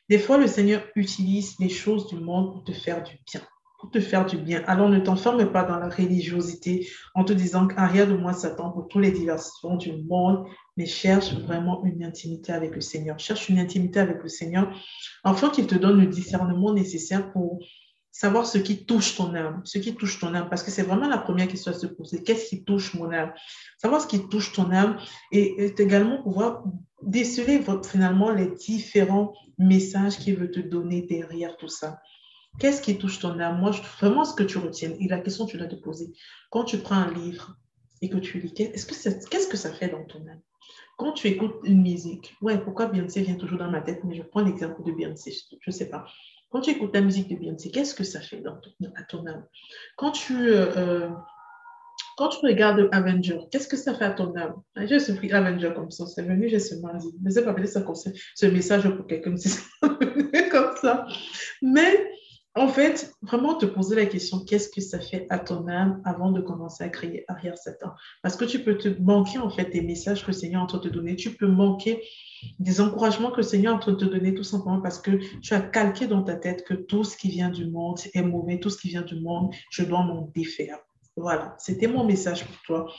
Des 0.07 0.19
fois, 0.19 0.37
le 0.37 0.47
Seigneur 0.47 0.83
utilise 0.95 1.57
les 1.59 1.69
choses 1.69 2.07
du 2.07 2.17
monde 2.17 2.53
pour 2.53 2.63
te 2.63 2.71
faire 2.71 3.01
du 3.01 3.17
bien. 3.25 3.41
Pour 3.79 3.89
te 3.89 3.99
faire 3.99 4.25
du 4.25 4.37
bien. 4.37 4.63
Alors 4.67 4.89
ne 4.89 4.99
t'enferme 4.99 5.51
pas 5.51 5.63
dans 5.63 5.77
la 5.77 5.89
religiosité 5.89 6.87
en 7.13 7.23
te 7.23 7.33
disant 7.33 7.67
qu'arrière 7.67 8.07
de 8.07 8.15
moi 8.15 8.33
Satan 8.33 8.71
pour 8.71 8.87
tous 8.87 8.99
les 8.99 9.11
diversions 9.11 9.75
du 9.77 9.93
monde, 10.03 10.45
mais 10.77 10.85
cherche 10.85 11.33
vraiment 11.33 11.83
une 11.83 12.03
intimité 12.03 12.51
avec 12.51 12.75
le 12.75 12.81
Seigneur. 12.81 13.19
Cherche 13.19 13.49
une 13.49 13.59
intimité 13.59 13.99
avec 13.99 14.21
le 14.21 14.29
Seigneur 14.29 14.71
afin 15.23 15.49
qu'il 15.49 15.67
te 15.67 15.75
donne 15.75 15.99
le 15.99 16.07
discernement 16.07 16.73
nécessaire 16.73 17.31
pour 17.31 17.59
savoir 18.15 18.45
ce 18.45 18.57
qui 18.57 18.85
touche 18.85 19.17
ton 19.17 19.35
âme, 19.35 19.59
ce 19.65 19.77
qui 19.77 19.93
touche 19.93 20.21
ton 20.21 20.33
âme, 20.33 20.47
parce 20.47 20.63
que 20.63 20.71
c'est 20.71 20.83
vraiment 20.83 21.09
la 21.09 21.17
première 21.17 21.49
question 21.49 21.73
à 21.73 21.75
se 21.75 21.85
poser. 21.85 22.23
Qu'est-ce 22.23 22.47
qui 22.47 22.63
touche 22.63 22.93
mon 22.93 23.11
âme? 23.11 23.33
Savoir 23.77 23.99
ce 23.99 24.07
qui 24.07 24.29
touche 24.29 24.53
ton 24.53 24.71
âme 24.71 24.97
et, 25.33 25.65
également 25.77 26.23
pouvoir 26.23 26.63
déceler 27.01 27.61
finalement 27.83 28.31
les 28.31 28.47
différents 28.51 29.33
messages 29.57 30.17
qu'il 30.17 30.37
veut 30.37 30.49
te 30.49 30.61
donner 30.61 31.01
derrière 31.01 31.57
tout 31.57 31.67
ça. 31.67 31.99
Qu'est-ce 32.57 32.81
qui 32.81 32.97
touche 32.97 33.19
ton 33.19 33.37
âme? 33.37 33.59
Moi, 33.59 33.71
vraiment 33.99 34.23
ce 34.23 34.33
que 34.33 34.43
tu 34.43 34.59
retiennes, 34.59 34.95
et 35.01 35.09
la 35.09 35.19
question 35.19 35.45
tu 35.45 35.57
dois 35.57 35.67
te 35.67 35.75
poser, 35.75 36.13
quand 36.51 36.63
tu 36.63 36.77
prends 36.77 36.95
un 36.95 37.13
livre 37.13 37.57
et 38.01 38.07
que 38.07 38.17
tu 38.17 38.39
lis, 38.39 38.53
qu'est-ce 38.53 38.85
que, 38.85 39.29
qu'est-ce 39.29 39.49
que 39.49 39.57
ça 39.57 39.73
fait 39.73 39.89
dans 39.89 40.05
ton 40.05 40.19
âme? 40.19 40.39
Quand 40.97 41.11
tu 41.11 41.27
écoutes 41.27 41.57
une 41.65 41.81
musique, 41.81 42.33
ouais, 42.41 42.57
pourquoi 42.57 42.85
Beyoncé 42.85 43.23
vient 43.23 43.35
toujours 43.35 43.59
dans 43.59 43.69
ma 43.69 43.81
tête, 43.81 44.05
mais 44.05 44.15
je 44.15 44.23
prends 44.23 44.41
l'exemple 44.41 44.81
de 44.83 44.93
Beyoncé, 44.93 45.33
je 45.59 45.69
ne 45.69 45.73
sais 45.73 45.89
pas. 45.89 46.05
Quand 46.55 46.61
tu 46.61 46.69
écoutes 46.69 46.95
la 46.95 47.01
musique 47.01 47.27
de 47.27 47.35
Beyoncé, 47.35 47.69
qu'est-ce 47.69 47.93
que 47.93 48.05
ça 48.05 48.21
fait 48.21 48.41
à 48.95 49.03
ton 49.03 49.27
âme? 49.27 49.43
Quand 49.97 50.11
tu, 50.11 50.47
euh, 50.47 50.71
euh, 50.77 51.09
quand 52.15 52.29
tu 52.29 52.45
regardes 52.45 52.87
Avenger, 52.93 53.39
qu'est-ce 53.51 53.67
que 53.67 53.75
ça 53.75 53.93
fait 53.93 54.05
à 54.05 54.11
ton 54.11 54.33
âme? 54.37 54.53
J'ai 54.77 54.99
ce 54.99 55.11
pris 55.11 55.29
Avenger 55.33 55.73
comme 55.75 55.91
ça, 55.91 56.05
c'est 56.05 56.21
venu, 56.21 56.47
j'ai 56.47 56.59
seulement 56.59 56.93
dit. 56.93 57.13
Mais 57.21 57.31
c'est 57.31 57.43
pas 57.43 57.53
peut 57.53 57.65
ça 57.65 57.81
comme 57.81 57.95
ce 57.95 58.45
message 58.45 58.89
pour 58.89 59.05
quelqu'un, 59.05 59.35
c'est 59.37 60.47
comme 60.49 60.77
ça. 60.81 61.05
Mais 61.61 62.09
en 62.57 62.69
fait, 62.69 63.13
vraiment 63.21 63.55
te 63.55 63.65
poser 63.65 63.97
la 63.97 64.05
question, 64.05 64.39
qu'est-ce 64.39 64.69
que 64.69 64.79
ça 64.79 64.99
fait 64.99 65.27
à 65.29 65.39
ton 65.39 65.67
âme 65.67 66.01
avant 66.05 66.31
de 66.31 66.39
commencer 66.39 66.85
à 66.85 66.89
crier 66.89 67.25
arrière 67.27 67.57
Satan 67.57 67.91
Parce 68.23 68.37
que 68.37 68.45
tu 68.45 68.63
peux 68.63 68.77
te 68.77 68.87
manquer 69.01 69.39
en 69.39 69.49
fait 69.49 69.69
des 69.71 69.81
messages 69.81 70.21
que 70.21 70.27
le 70.27 70.33
Seigneur 70.33 70.61
est 70.61 70.63
en 70.63 70.67
train 70.67 70.77
de 70.77 70.87
te 70.87 70.93
donner. 70.93 71.17
Tu 71.17 71.31
peux 71.31 71.47
manquer 71.47 72.01
des 72.59 72.79
encouragements 72.79 73.31
que 73.31 73.37
le 73.37 73.43
Seigneur 73.43 73.73
est 73.73 73.75
en 73.75 73.79
train 73.79 73.91
de 73.91 73.97
te 73.97 74.05
donner 74.05 74.33
tout 74.33 74.43
simplement 74.43 74.79
parce 74.79 74.99
que 74.99 75.11
tu 75.41 75.53
as 75.53 75.59
calqué 75.59 76.07
dans 76.07 76.23
ta 76.23 76.35
tête 76.35 76.63
que 76.65 76.73
tout 76.73 77.03
ce 77.03 77.17
qui 77.17 77.27
vient 77.27 77.49
du 77.49 77.69
monde 77.69 77.99
est 78.13 78.21
mauvais, 78.21 78.59
tout 78.59 78.69
ce 78.69 78.77
qui 78.77 78.87
vient 78.87 79.01
du 79.01 79.19
monde, 79.19 79.53
je 79.69 79.83
dois 79.83 80.03
m'en 80.03 80.31
défaire. 80.33 80.79
Voilà, 81.17 81.55
c'était 81.59 81.87
mon 81.87 82.03
message 82.03 82.45
pour 82.45 82.61
toi. 82.63 82.93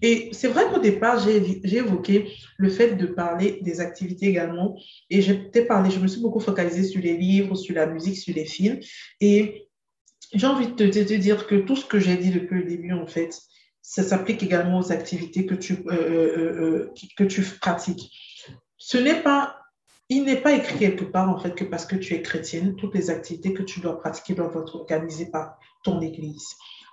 Et 0.00 0.30
c'est 0.32 0.48
vrai 0.48 0.64
qu'au 0.72 0.80
départ, 0.80 1.18
j'ai 1.18 1.76
évoqué 1.76 2.32
le 2.56 2.70
fait 2.70 2.94
de 2.94 3.06
parler 3.06 3.58
des 3.60 3.80
activités 3.80 4.26
également. 4.26 4.76
Et 5.10 5.20
je 5.20 5.34
t'ai 5.34 5.66
parlé, 5.66 5.90
je 5.90 6.00
me 6.00 6.06
suis 6.06 6.20
beaucoup 6.20 6.40
focalisée 6.40 6.84
sur 6.84 7.02
les 7.02 7.16
livres, 7.16 7.54
sur 7.54 7.74
la 7.74 7.86
musique, 7.86 8.16
sur 8.16 8.34
les 8.34 8.46
films. 8.46 8.80
Et 9.20 9.68
j'ai 10.32 10.46
envie 10.46 10.68
de 10.68 10.86
te, 10.86 11.14
dire 11.14 11.46
que 11.46 11.56
tout 11.56 11.76
ce 11.76 11.84
que 11.84 11.98
j'ai 11.98 12.16
dit 12.16 12.30
depuis 12.30 12.62
le 12.62 12.64
début, 12.64 12.92
en 12.92 13.06
fait, 13.06 13.38
ça 13.82 14.02
s'applique 14.02 14.42
également 14.42 14.78
aux 14.78 14.92
activités 14.92 15.44
que 15.44 15.54
tu, 15.54 15.74
euh, 15.86 15.92
euh, 15.92 16.60
euh, 16.60 16.94
que 17.16 17.24
tu 17.24 17.42
pratiques 17.42 18.10
ce 18.78 18.96
n'est 18.96 19.22
pas, 19.22 19.58
il 20.08 20.24
n'est 20.24 20.40
pas 20.40 20.52
écrit 20.52 20.78
quelque 20.78 21.04
part 21.04 21.28
en 21.28 21.38
fait 21.38 21.54
que 21.54 21.64
parce 21.64 21.84
que 21.84 21.96
tu 21.96 22.14
es 22.14 22.22
chrétienne, 22.22 22.76
toutes 22.76 22.94
les 22.94 23.10
activités 23.10 23.52
que 23.52 23.64
tu 23.64 23.80
dois 23.80 23.98
pratiquer 23.98 24.34
doivent 24.34 24.56
être 24.56 24.76
organisées 24.76 25.30
par 25.30 25.58
ton 25.82 26.00
église. 26.00 26.46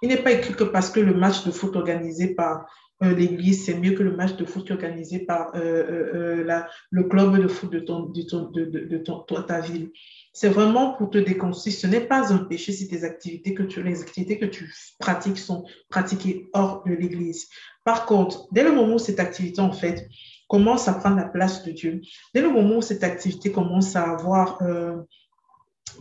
Il 0.06 0.10
n'est 0.10 0.18
pas 0.18 0.34
écrit 0.34 0.54
que 0.54 0.64
parce 0.64 0.92
que 0.92 1.00
le 1.00 1.16
match 1.16 1.44
de 1.46 1.52
foot 1.52 1.76
organisé 1.76 2.36
par 2.36 2.68
euh, 3.02 3.16
l'église, 3.16 3.66
c'est 3.66 3.74
mieux 3.74 3.94
que 3.94 4.04
le 4.04 4.16
match 4.16 4.36
de 4.36 4.46
foot 4.46 4.70
organisé 4.70 5.18
par 5.18 5.56
euh, 5.56 6.44
euh, 6.46 6.62
le 6.92 7.04
club 7.06 7.42
de 7.42 7.48
foot 7.48 7.72
de, 7.72 7.80
ton, 7.80 8.02
de, 8.02 8.22
ton, 8.22 8.52
de, 8.52 8.66
de 8.66 8.98
ton, 9.00 9.22
ta 9.24 9.62
ville. 9.62 9.90
C'est 10.32 10.50
vraiment 10.50 10.94
pour 10.94 11.10
te 11.10 11.18
déconstruire. 11.18 11.76
Ce 11.76 11.88
n'est 11.88 12.06
pas 12.06 12.32
un 12.32 12.38
péché 12.38 12.72
si 12.72 12.88
tes 12.88 13.04
activités 13.04 13.56
que 13.56 13.64
tu, 13.64 13.82
les 13.82 14.04
activités 14.04 14.38
que 14.38 14.46
tu 14.46 14.72
pratiques 15.00 15.40
sont 15.40 15.66
pratiquées 15.90 16.52
hors 16.54 16.84
de 16.86 16.94
l'église. 16.94 17.48
Par 17.84 18.06
contre, 18.06 18.46
dès 18.52 18.64
le 18.64 18.74
moment 18.74 18.94
où 18.94 19.00
cette 19.00 19.20
activité, 19.20 19.60
en 19.60 19.72
fait, 19.72 20.08
commence 20.48 20.88
à 20.88 20.94
prendre 20.94 21.18
la 21.18 21.26
place 21.26 21.64
de 21.64 21.72
Dieu. 21.72 22.00
Dès 22.36 22.42
le 22.42 22.52
moment 22.52 22.78
où 22.78 22.82
cette 22.84 23.04
activité 23.04 23.52
commence 23.52 23.96
à 23.96 24.04
avoir 24.04 24.62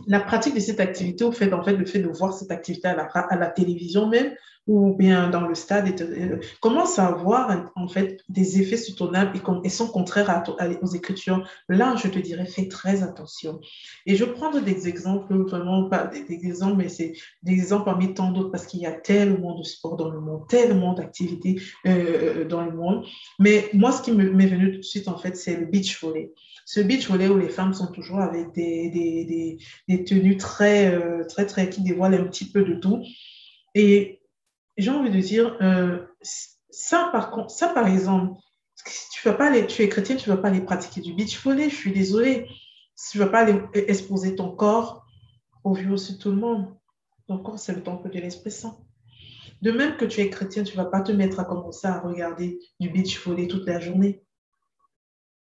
la 0.07 0.19
pratique 0.19 0.55
de 0.55 0.59
cette 0.59 0.79
activité, 0.79 1.23
au 1.23 1.31
fait, 1.31 1.51
en 1.53 1.63
fait, 1.63 1.75
le 1.75 1.85
fait 1.85 1.99
de 1.99 2.07
voir 2.07 2.33
cette 2.33 2.51
activité 2.51 2.87
à 2.87 2.95
la, 2.95 3.03
à 3.03 3.35
la 3.35 3.47
télévision 3.47 4.07
même, 4.07 4.33
ou 4.67 4.95
bien 4.95 5.29
dans 5.29 5.47
le 5.47 5.53
stade, 5.53 5.87
et 5.87 5.95
commence 6.59 6.97
à 6.97 7.07
avoir 7.07 7.71
en 7.75 7.87
fait 7.87 8.21
des 8.29 8.59
effets 8.59 8.77
sur 8.77 8.95
ton 8.95 9.13
âme 9.13 9.31
et, 9.63 9.69
sont 9.69 9.87
contraires 9.87 10.43
aux 10.81 10.87
écritures, 10.87 11.47
là, 11.69 11.95
je 12.01 12.07
te 12.07 12.17
dirais, 12.17 12.45
fais 12.45 12.67
très 12.67 13.03
attention. 13.03 13.59
Et 14.05 14.15
je 14.15 14.25
prends 14.25 14.51
des 14.59 14.87
exemples, 14.87 15.35
vraiment 15.35 15.87
pas 15.89 16.07
des, 16.07 16.25
exemples, 16.29 16.77
mais 16.77 16.89
c'est 16.89 17.13
des 17.43 17.53
exemples 17.53 17.85
parmi 17.85 18.13
tant 18.13 18.31
d'autres 18.31 18.49
parce 18.49 18.65
qu'il 18.65 18.79
y 18.79 18.85
a 18.85 18.91
tellement 18.91 19.57
de 19.57 19.63
sport 19.63 19.97
dans 19.97 20.09
le 20.09 20.19
monde, 20.19 20.47
tellement 20.47 20.93
d'activités 20.93 21.61
euh, 21.85 21.91
euh, 21.91 22.45
dans 22.45 22.63
le 22.65 22.71
monde. 22.71 23.05
Mais 23.39 23.69
moi, 23.73 23.91
ce 23.91 24.01
qui 24.01 24.11
m'est 24.11 24.47
venu 24.47 24.71
tout 24.71 24.79
de 24.79 24.83
suite, 24.83 25.07
en 25.07 25.17
fait, 25.17 25.35
c'est 25.35 25.57
le 25.57 25.65
beach 25.65 26.01
volley. 26.01 26.31
Ce 26.65 26.79
beach 26.79 27.07
volley 27.07 27.27
où 27.27 27.37
les 27.37 27.49
femmes 27.49 27.73
sont 27.73 27.91
toujours 27.91 28.19
avec 28.19 28.51
des, 28.53 28.89
des, 28.89 29.57
des, 29.87 30.03
tenues 30.03 30.37
très, 30.37 30.91
euh, 30.91 31.23
très, 31.27 31.45
très, 31.45 31.69
qui 31.69 31.81
dévoilent 31.81 32.15
un 32.15 32.23
petit 32.23 32.45
peu 32.45 32.63
de 32.63 32.73
tout. 32.75 33.03
Et 33.75 34.19
j'ai 34.77 34.91
envie 34.91 35.11
de 35.11 35.19
dire, 35.19 35.57
euh, 35.61 36.05
ça, 36.69 37.09
par 37.11 37.87
exemple, 37.87 38.39
si 38.85 39.09
tu, 39.09 39.27
vas 39.27 39.33
pas 39.33 39.47
aller, 39.47 39.65
tu 39.67 39.81
es 39.81 39.89
chrétien, 39.89 40.15
tu 40.15 40.29
ne 40.29 40.35
vas 40.35 40.41
pas 40.41 40.49
aller 40.49 40.61
pratiquer 40.61 41.01
du 41.01 41.13
beach 41.13 41.41
volley, 41.43 41.69
je 41.69 41.75
suis 41.75 41.93
désolée. 41.93 42.47
Tu 43.11 43.17
ne 43.17 43.23
vas 43.23 43.29
pas 43.29 43.39
aller 43.39 43.59
exposer 43.73 44.35
ton 44.35 44.55
corps 44.55 45.05
au 45.63 45.73
vu 45.73 45.91
aussi 45.91 46.13
de 46.13 46.19
tout 46.19 46.29
le 46.29 46.37
monde. 46.37 46.75
Ton 47.27 47.39
corps, 47.39 47.59
c'est 47.59 47.73
le 47.73 47.83
temple 47.83 48.09
de 48.09 48.19
l'Esprit 48.19 48.51
Saint. 48.51 48.77
De 49.61 49.71
même 49.71 49.97
que 49.97 50.05
tu 50.05 50.21
es 50.21 50.29
chrétien, 50.29 50.63
tu 50.63 50.77
ne 50.77 50.83
vas 50.83 50.89
pas 50.89 51.01
te 51.01 51.11
mettre 51.11 51.39
à 51.39 51.45
commencer 51.45 51.87
à 51.87 51.99
regarder 51.99 52.59
du 52.79 52.89
beach 52.89 53.19
volley 53.25 53.47
toute 53.47 53.65
la 53.65 53.79
journée. 53.79 54.24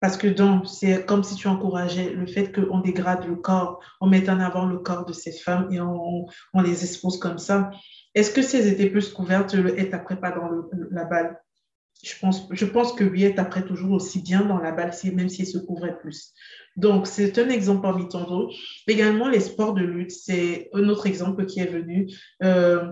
Parce 0.00 0.16
que 0.16 0.26
donc, 0.26 0.66
c'est 0.66 1.04
comme 1.04 1.22
si 1.22 1.34
tu 1.34 1.46
encourageais 1.46 2.10
le 2.10 2.26
fait 2.26 2.52
qu'on 2.52 2.80
dégrade 2.80 3.26
le 3.26 3.36
corps, 3.36 3.80
on 4.00 4.06
met 4.06 4.28
en 4.30 4.40
avant 4.40 4.64
le 4.64 4.78
corps 4.78 5.04
de 5.04 5.12
ces 5.12 5.32
femmes 5.32 5.68
et 5.70 5.80
on, 5.80 6.26
les 6.62 6.84
expose 6.84 7.18
comme 7.18 7.38
ça. 7.38 7.70
Est-ce 8.14 8.30
que 8.30 8.42
si 8.42 8.56
elles 8.56 8.68
étaient 8.68 8.90
plus 8.90 9.12
couvertes, 9.12 9.54
être 9.54 9.94
après 9.94 10.18
pas 10.18 10.30
dans 10.30 10.48
la 10.90 11.04
balle? 11.04 11.38
Je 12.02 12.14
pense, 12.18 12.48
je 12.50 12.64
pense 12.64 12.94
que 12.94 13.04
oui, 13.04 13.24
être 13.24 13.38
après 13.38 13.62
toujours 13.62 13.92
aussi 13.92 14.22
bien 14.22 14.42
dans 14.42 14.58
la 14.58 14.72
balle, 14.72 14.92
même 15.12 15.28
si 15.28 15.42
elles 15.42 15.48
se 15.48 15.58
couvraient 15.58 15.98
plus. 15.98 16.32
Donc, 16.76 17.06
c'est 17.06 17.38
un 17.38 17.50
exemple 17.50 17.82
parmi 17.82 18.08
tant. 18.08 18.26
Également, 18.86 19.28
les 19.28 19.40
sports 19.40 19.74
de 19.74 19.82
lutte, 19.82 20.12
c'est 20.12 20.70
un 20.72 20.88
autre 20.88 21.06
exemple 21.06 21.44
qui 21.44 21.60
est 21.60 21.66
venu. 21.66 22.08
Euh, 22.42 22.90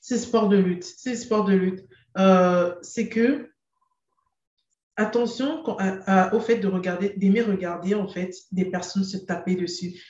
ces 0.00 0.18
sports 0.18 0.48
de 0.48 0.56
lutte, 0.56 0.84
ces 0.84 1.16
sports 1.16 1.44
de 1.44 1.54
lutte, 1.54 1.84
euh, 2.16 2.74
c'est 2.82 3.08
que 3.08 3.51
attention 4.96 5.62
au 6.32 6.40
fait 6.40 6.56
de 6.56 6.68
regarder, 6.68 7.10
d'aimer 7.16 7.42
regarder 7.42 7.94
en 7.94 8.08
fait 8.08 8.34
des 8.52 8.64
personnes 8.66 9.04
se 9.04 9.16
taper 9.16 9.54
dessus. 9.56 10.00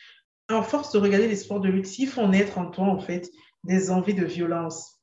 En 0.50 0.62
force 0.62 0.92
de 0.92 0.98
regarder 0.98 1.28
les 1.28 1.36
sports 1.36 1.60
de 1.60 1.68
lutte, 1.68 1.86
s'ils 1.86 2.08
font 2.08 2.28
naître 2.28 2.58
en 2.58 2.66
toi 2.66 2.86
en 2.86 2.98
fait 2.98 3.30
des 3.64 3.90
envies 3.90 4.14
de 4.14 4.24
violence, 4.24 5.00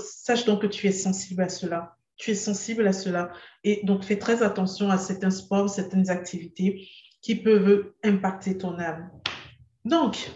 sache 0.00 0.44
donc 0.44 0.62
que 0.62 0.66
tu 0.66 0.86
es 0.86 0.92
sensible 0.92 1.42
à 1.42 1.48
cela. 1.48 1.96
Tu 2.16 2.32
es 2.32 2.34
sensible 2.34 2.86
à 2.86 2.92
cela. 2.92 3.30
Et 3.64 3.80
donc, 3.84 4.04
fais 4.04 4.18
très 4.18 4.42
attention 4.42 4.90
à 4.90 4.98
certains 4.98 5.30
sports, 5.30 5.70
certaines 5.70 6.10
activités 6.10 6.86
qui 7.22 7.36
peuvent 7.36 7.92
impacter 8.04 8.58
ton 8.58 8.78
âme. 8.78 9.10
Donc, 9.84 10.30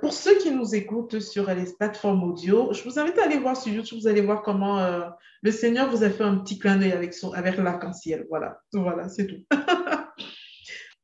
pour 0.00 0.12
ceux 0.12 0.36
qui 0.38 0.50
nous 0.50 0.74
écoutent 0.74 1.20
sur 1.20 1.52
les 1.52 1.64
plateformes 1.78 2.22
audio, 2.22 2.72
je 2.72 2.82
vous 2.84 2.98
invite 2.98 3.18
à 3.18 3.24
aller 3.24 3.38
voir 3.38 3.56
sur 3.56 3.72
YouTube, 3.72 3.98
vous 4.00 4.08
allez 4.08 4.20
voir 4.20 4.42
comment 4.42 4.78
euh, 4.78 5.08
le 5.42 5.50
Seigneur 5.50 5.90
vous 5.90 6.04
a 6.04 6.10
fait 6.10 6.24
un 6.24 6.36
petit 6.36 6.58
clin 6.58 6.76
d'œil 6.76 6.92
avec, 6.92 7.14
avec 7.34 7.56
l'arc-en-ciel. 7.56 8.26
Voilà, 8.28 8.60
voilà, 8.72 9.08
c'est 9.08 9.26
tout. 9.26 9.42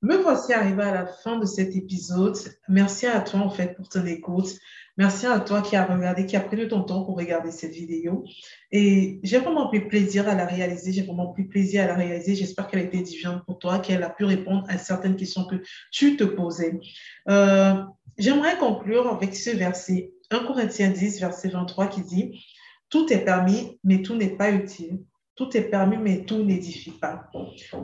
Me 0.03 0.17
voici 0.17 0.53
arrivé 0.53 0.83
à 0.83 0.93
la 0.93 1.07
fin 1.07 1.39
de 1.39 1.47
cet 1.47 1.77
épisode. 1.77 2.37
Merci 2.69 3.07
à 3.07 3.21
toi, 3.21 3.41
en 3.41 3.51
fait, 3.51 3.77
pour 3.77 3.89
ton 3.89 4.05
écoute. 4.05 4.59
Merci 4.99 5.27
à 5.27 5.41
toi 5.41 5.63
qui 5.63 5.75
a 5.75 5.87
regardé, 5.87 6.27
qui 6.27 6.37
a 6.37 6.41
pris 6.41 6.57
de 6.57 6.67
ton 6.67 6.83
temps 6.83 7.05
pour 7.05 7.17
regarder 7.17 7.51
cette 7.51 7.73
vidéo. 7.73 8.25
Et 8.73 9.21
j'ai 9.23 9.39
vraiment 9.39 9.69
pris 9.69 9.81
plaisir 9.81 10.29
à 10.29 10.35
la 10.35 10.45
réaliser. 10.45 10.93
J'ai 10.93 11.03
vraiment 11.03 11.29
pris 11.29 11.45
plaisir 11.45 11.85
à 11.85 11.87
la 11.87 11.95
réaliser. 11.95 12.35
J'espère 12.35 12.67
qu'elle 12.67 12.81
a 12.81 12.83
été 12.83 13.01
divine 13.01 13.43
pour 13.47 13.59
toi, 13.59 13.79
qu'elle 13.79 14.03
a 14.03 14.11
pu 14.11 14.25
répondre 14.25 14.65
à 14.69 14.77
certaines 14.77 15.17
questions 15.17 15.47
que 15.47 15.63
tu 15.93 16.17
te 16.17 16.25
posais. 16.25 16.79
Euh, 17.31 17.75
J'aimerais 18.19 18.59
conclure 18.59 19.09
avec 19.09 19.35
ce 19.35 19.51
verset, 19.51 20.13
1 20.31 20.45
Corinthiens 20.45 20.91
10, 20.91 21.21
verset 21.21 21.49
23, 21.49 21.87
qui 21.89 22.03
dit, 22.03 22.45
Tout 22.91 23.13
est 23.13 23.25
permis, 23.25 23.79
mais 23.85 24.03
tout 24.03 24.17
n'est 24.17 24.37
pas 24.37 24.51
utile. 24.51 25.01
Tout 25.35 25.57
est 25.57 25.63
permis, 25.63 25.97
mais 25.97 26.27
tout 26.27 26.45
n'édifie 26.45 26.91
pas. 26.91 27.31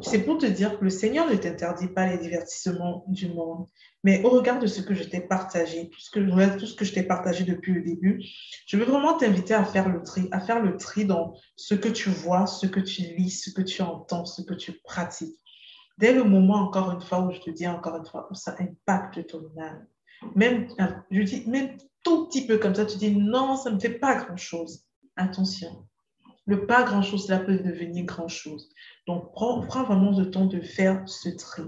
C'est 0.03 0.23
pour 0.25 0.37
te 0.37 0.45
dire 0.45 0.79
que 0.79 0.85
le 0.85 0.91
Seigneur 0.91 1.31
ne 1.31 1.35
t'interdit 1.35 1.88
pas 1.88 2.07
les 2.07 2.19
divertissements 2.19 3.05
du 3.09 3.29
monde. 3.29 3.67
Mais 4.05 4.23
au 4.23 4.29
regard 4.29 4.59
de 4.59 4.67
ce 4.67 4.83
que 4.83 4.95
je 4.95 5.03
t'ai 5.03 5.21
partagé, 5.21 5.88
tout 5.88 5.99
ce 5.99 6.11
que, 6.11 6.59
tout 6.59 6.67
ce 6.67 6.75
que 6.75 6.85
je 6.85 6.93
t'ai 6.93 7.03
partagé 7.03 7.45
depuis 7.45 7.73
le 7.73 7.83
début, 7.83 8.23
je 8.67 8.77
veux 8.77 8.85
vraiment 8.85 9.17
t'inviter 9.17 9.55
à 9.55 9.64
faire 9.64 9.88
le 9.88 10.03
tri, 10.03 10.29
à 10.31 10.41
faire 10.41 10.61
le 10.61 10.77
tri 10.77 11.07
dans 11.07 11.35
ce 11.57 11.75
que 11.75 11.88
tu 11.88 12.11
vois, 12.11 12.47
ce 12.47 12.67
que 12.67 12.81
tu 12.81 13.03
lis, 13.17 13.31
ce 13.31 13.51
que 13.51 13.62
tu 13.62 13.81
entends, 13.81 14.27
ce 14.27 14.43
que 14.43 14.55
tu 14.55 14.73
pratiques. 14.85 15.41
Dès 15.97 16.12
le 16.12 16.25
moment, 16.25 16.57
encore 16.57 16.93
une 16.93 17.01
fois, 17.01 17.21
où 17.23 17.33
je 17.33 17.41
te 17.41 17.51
dis 17.51 17.67
encore 17.67 17.97
une 17.97 18.07
fois, 18.07 18.29
où 18.31 18.35
ça 18.35 18.55
impacte 18.61 19.27
ton 19.27 19.51
âme, 19.59 19.87
même, 20.35 20.69
je 21.11 21.23
dis, 21.23 21.45
même 21.47 21.77
tout 22.05 22.27
petit 22.27 22.47
peu 22.47 22.59
comme 22.59 22.75
ça, 22.75 22.87
tu 22.87 22.97
dis 22.99 23.15
non, 23.15 23.57
ça 23.57 23.71
ne 23.71 23.77
me 23.77 23.81
fait 23.81 23.99
pas 23.99 24.15
grand-chose. 24.17 24.85
Attention, 25.17 25.85
le 26.47 26.67
pas 26.67 26.83
grand-chose, 26.85 27.27
cela 27.27 27.39
peut 27.39 27.59
devenir 27.59 28.05
grand-chose. 28.05 28.71
Donc, 29.07 29.33
prends, 29.33 29.61
vraiment 29.61 30.17
le 30.17 30.31
temps 30.31 30.47
de 30.47 30.61
faire 30.61 31.03
ce 31.07 31.29
tri. 31.29 31.63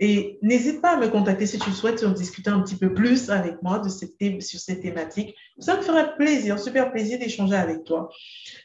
Et 0.00 0.38
n'hésite 0.42 0.80
pas 0.80 0.92
à 0.92 0.96
me 0.96 1.08
contacter 1.08 1.46
si 1.46 1.58
tu 1.58 1.72
souhaites 1.72 2.04
en 2.04 2.12
discuter 2.12 2.50
un 2.50 2.60
petit 2.60 2.76
peu 2.76 2.94
plus 2.94 3.30
avec 3.30 3.60
moi 3.62 3.80
de 3.80 3.88
cette 3.88 4.12
sur 4.42 4.60
cette 4.60 4.82
thématique. 4.82 5.34
Ça 5.58 5.76
me 5.76 5.82
ferait 5.82 6.14
plaisir, 6.16 6.58
super 6.58 6.92
plaisir 6.92 7.18
d'échanger 7.18 7.56
avec 7.56 7.84
toi. 7.84 8.08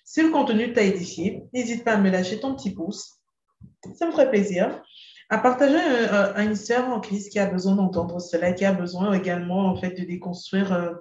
Si 0.03 0.21
le 0.21 0.29
contenu 0.29 0.73
t'a 0.73 0.83
édifié, 0.83 1.43
n'hésite 1.53 1.83
pas 1.83 1.93
à 1.93 1.97
me 1.97 2.11
lâcher 2.11 2.39
ton 2.39 2.53
petit 2.55 2.71
pouce. 2.71 3.19
Ça 3.95 4.05
me 4.05 4.11
ferait 4.11 4.29
plaisir 4.29 4.83
à 5.29 5.37
partager 5.37 5.77
à, 5.77 6.43
une 6.43 6.55
sœur 6.55 6.89
en 6.89 6.99
crise 6.99 7.29
qui 7.29 7.39
a 7.39 7.45
besoin 7.45 7.75
d'entendre 7.75 8.19
cela, 8.19 8.53
qui 8.53 8.65
a 8.65 8.73
besoin 8.73 9.13
également 9.13 9.67
en 9.67 9.75
fait 9.75 9.99
de 9.99 10.05
déconstruire, 10.05 10.73
euh, 10.73 10.93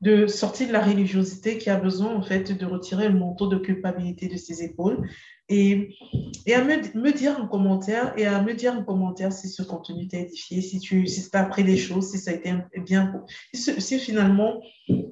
de 0.00 0.26
sortir 0.26 0.68
de 0.68 0.72
la 0.72 0.82
religiosité, 0.82 1.58
qui 1.58 1.70
a 1.70 1.76
besoin 1.76 2.14
en 2.14 2.22
fait 2.22 2.52
de 2.52 2.66
retirer 2.66 3.08
le 3.08 3.18
manteau 3.18 3.46
de 3.46 3.56
culpabilité 3.56 4.28
de 4.28 4.36
ses 4.36 4.62
épaules 4.62 5.08
et, 5.48 5.96
et 6.44 6.54
à 6.54 6.64
me, 6.64 7.12
dire 7.12 7.38
en 7.40 7.46
commentaire 7.46 8.12
et 8.16 8.26
à 8.26 8.42
me 8.42 8.52
dire 8.54 8.74
en 8.74 8.82
commentaire 8.82 9.32
si 9.32 9.48
ce 9.48 9.62
contenu 9.62 10.08
t'a 10.08 10.18
édifié, 10.18 10.60
si 10.60 10.80
tu 10.80 11.06
si 11.06 11.28
as 11.32 11.40
appris 11.40 11.62
des 11.62 11.76
choses, 11.76 12.10
si 12.10 12.18
ça 12.18 12.32
a 12.32 12.34
été 12.34 12.52
bien, 12.78 13.24
si, 13.54 13.80
si 13.80 13.98
finalement 14.00 14.60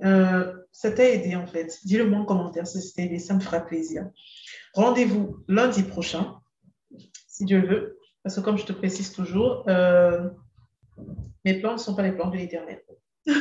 euh, 0.05 0.53
ça 0.73 0.91
t'a 0.91 1.09
aidé 1.09 1.37
en 1.37 1.47
fait. 1.47 1.79
Dis-le 1.85 2.09
moi 2.09 2.21
en 2.21 2.25
commentaire 2.25 2.67
si 2.67 2.83
ça 2.83 2.93
t'a 2.97 3.03
aidé, 3.03 3.21
ça 3.21 3.35
me 3.35 3.41
fera 3.41 3.61
plaisir. 3.61 4.11
Rendez-vous 4.75 5.45
lundi 5.47 5.85
prochain, 5.85 6.35
si 7.29 7.45
Dieu 7.45 7.65
veut. 7.65 7.94
Parce 8.25 8.37
que 8.37 8.41
comme 8.41 8.59
je 8.59 8.65
te 8.65 8.73
précise 8.73 9.13
toujours, 9.13 9.65
euh, 9.69 10.29
mes 11.45 11.61
plans 11.61 11.75
ne 11.75 11.79
sont 11.79 11.95
pas 11.95 12.03
les 12.03 12.13
plans 12.13 12.31
de 12.31 12.37
l'Éternel. 12.37 12.81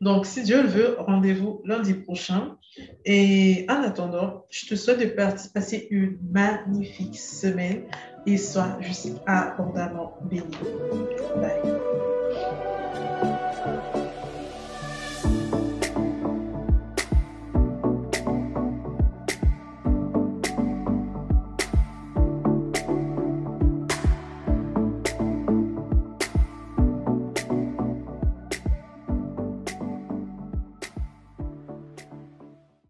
Donc, 0.00 0.26
si 0.26 0.42
Dieu 0.42 0.62
le 0.62 0.68
veut, 0.68 0.96
rendez-vous 0.98 1.60
lundi 1.64 1.92
prochain. 1.94 2.56
Et 3.04 3.66
en 3.68 3.82
attendant, 3.82 4.46
je 4.48 4.66
te 4.66 4.74
souhaite 4.74 5.00
de 5.00 5.06
passer 5.06 5.88
une 5.90 6.18
magnifique 6.32 7.18
semaine 7.18 7.82
et 8.24 8.36
sois 8.36 8.78
juste 8.80 9.20
abondamment 9.26 10.16
béni. 10.30 10.46
Bye. 11.36 11.62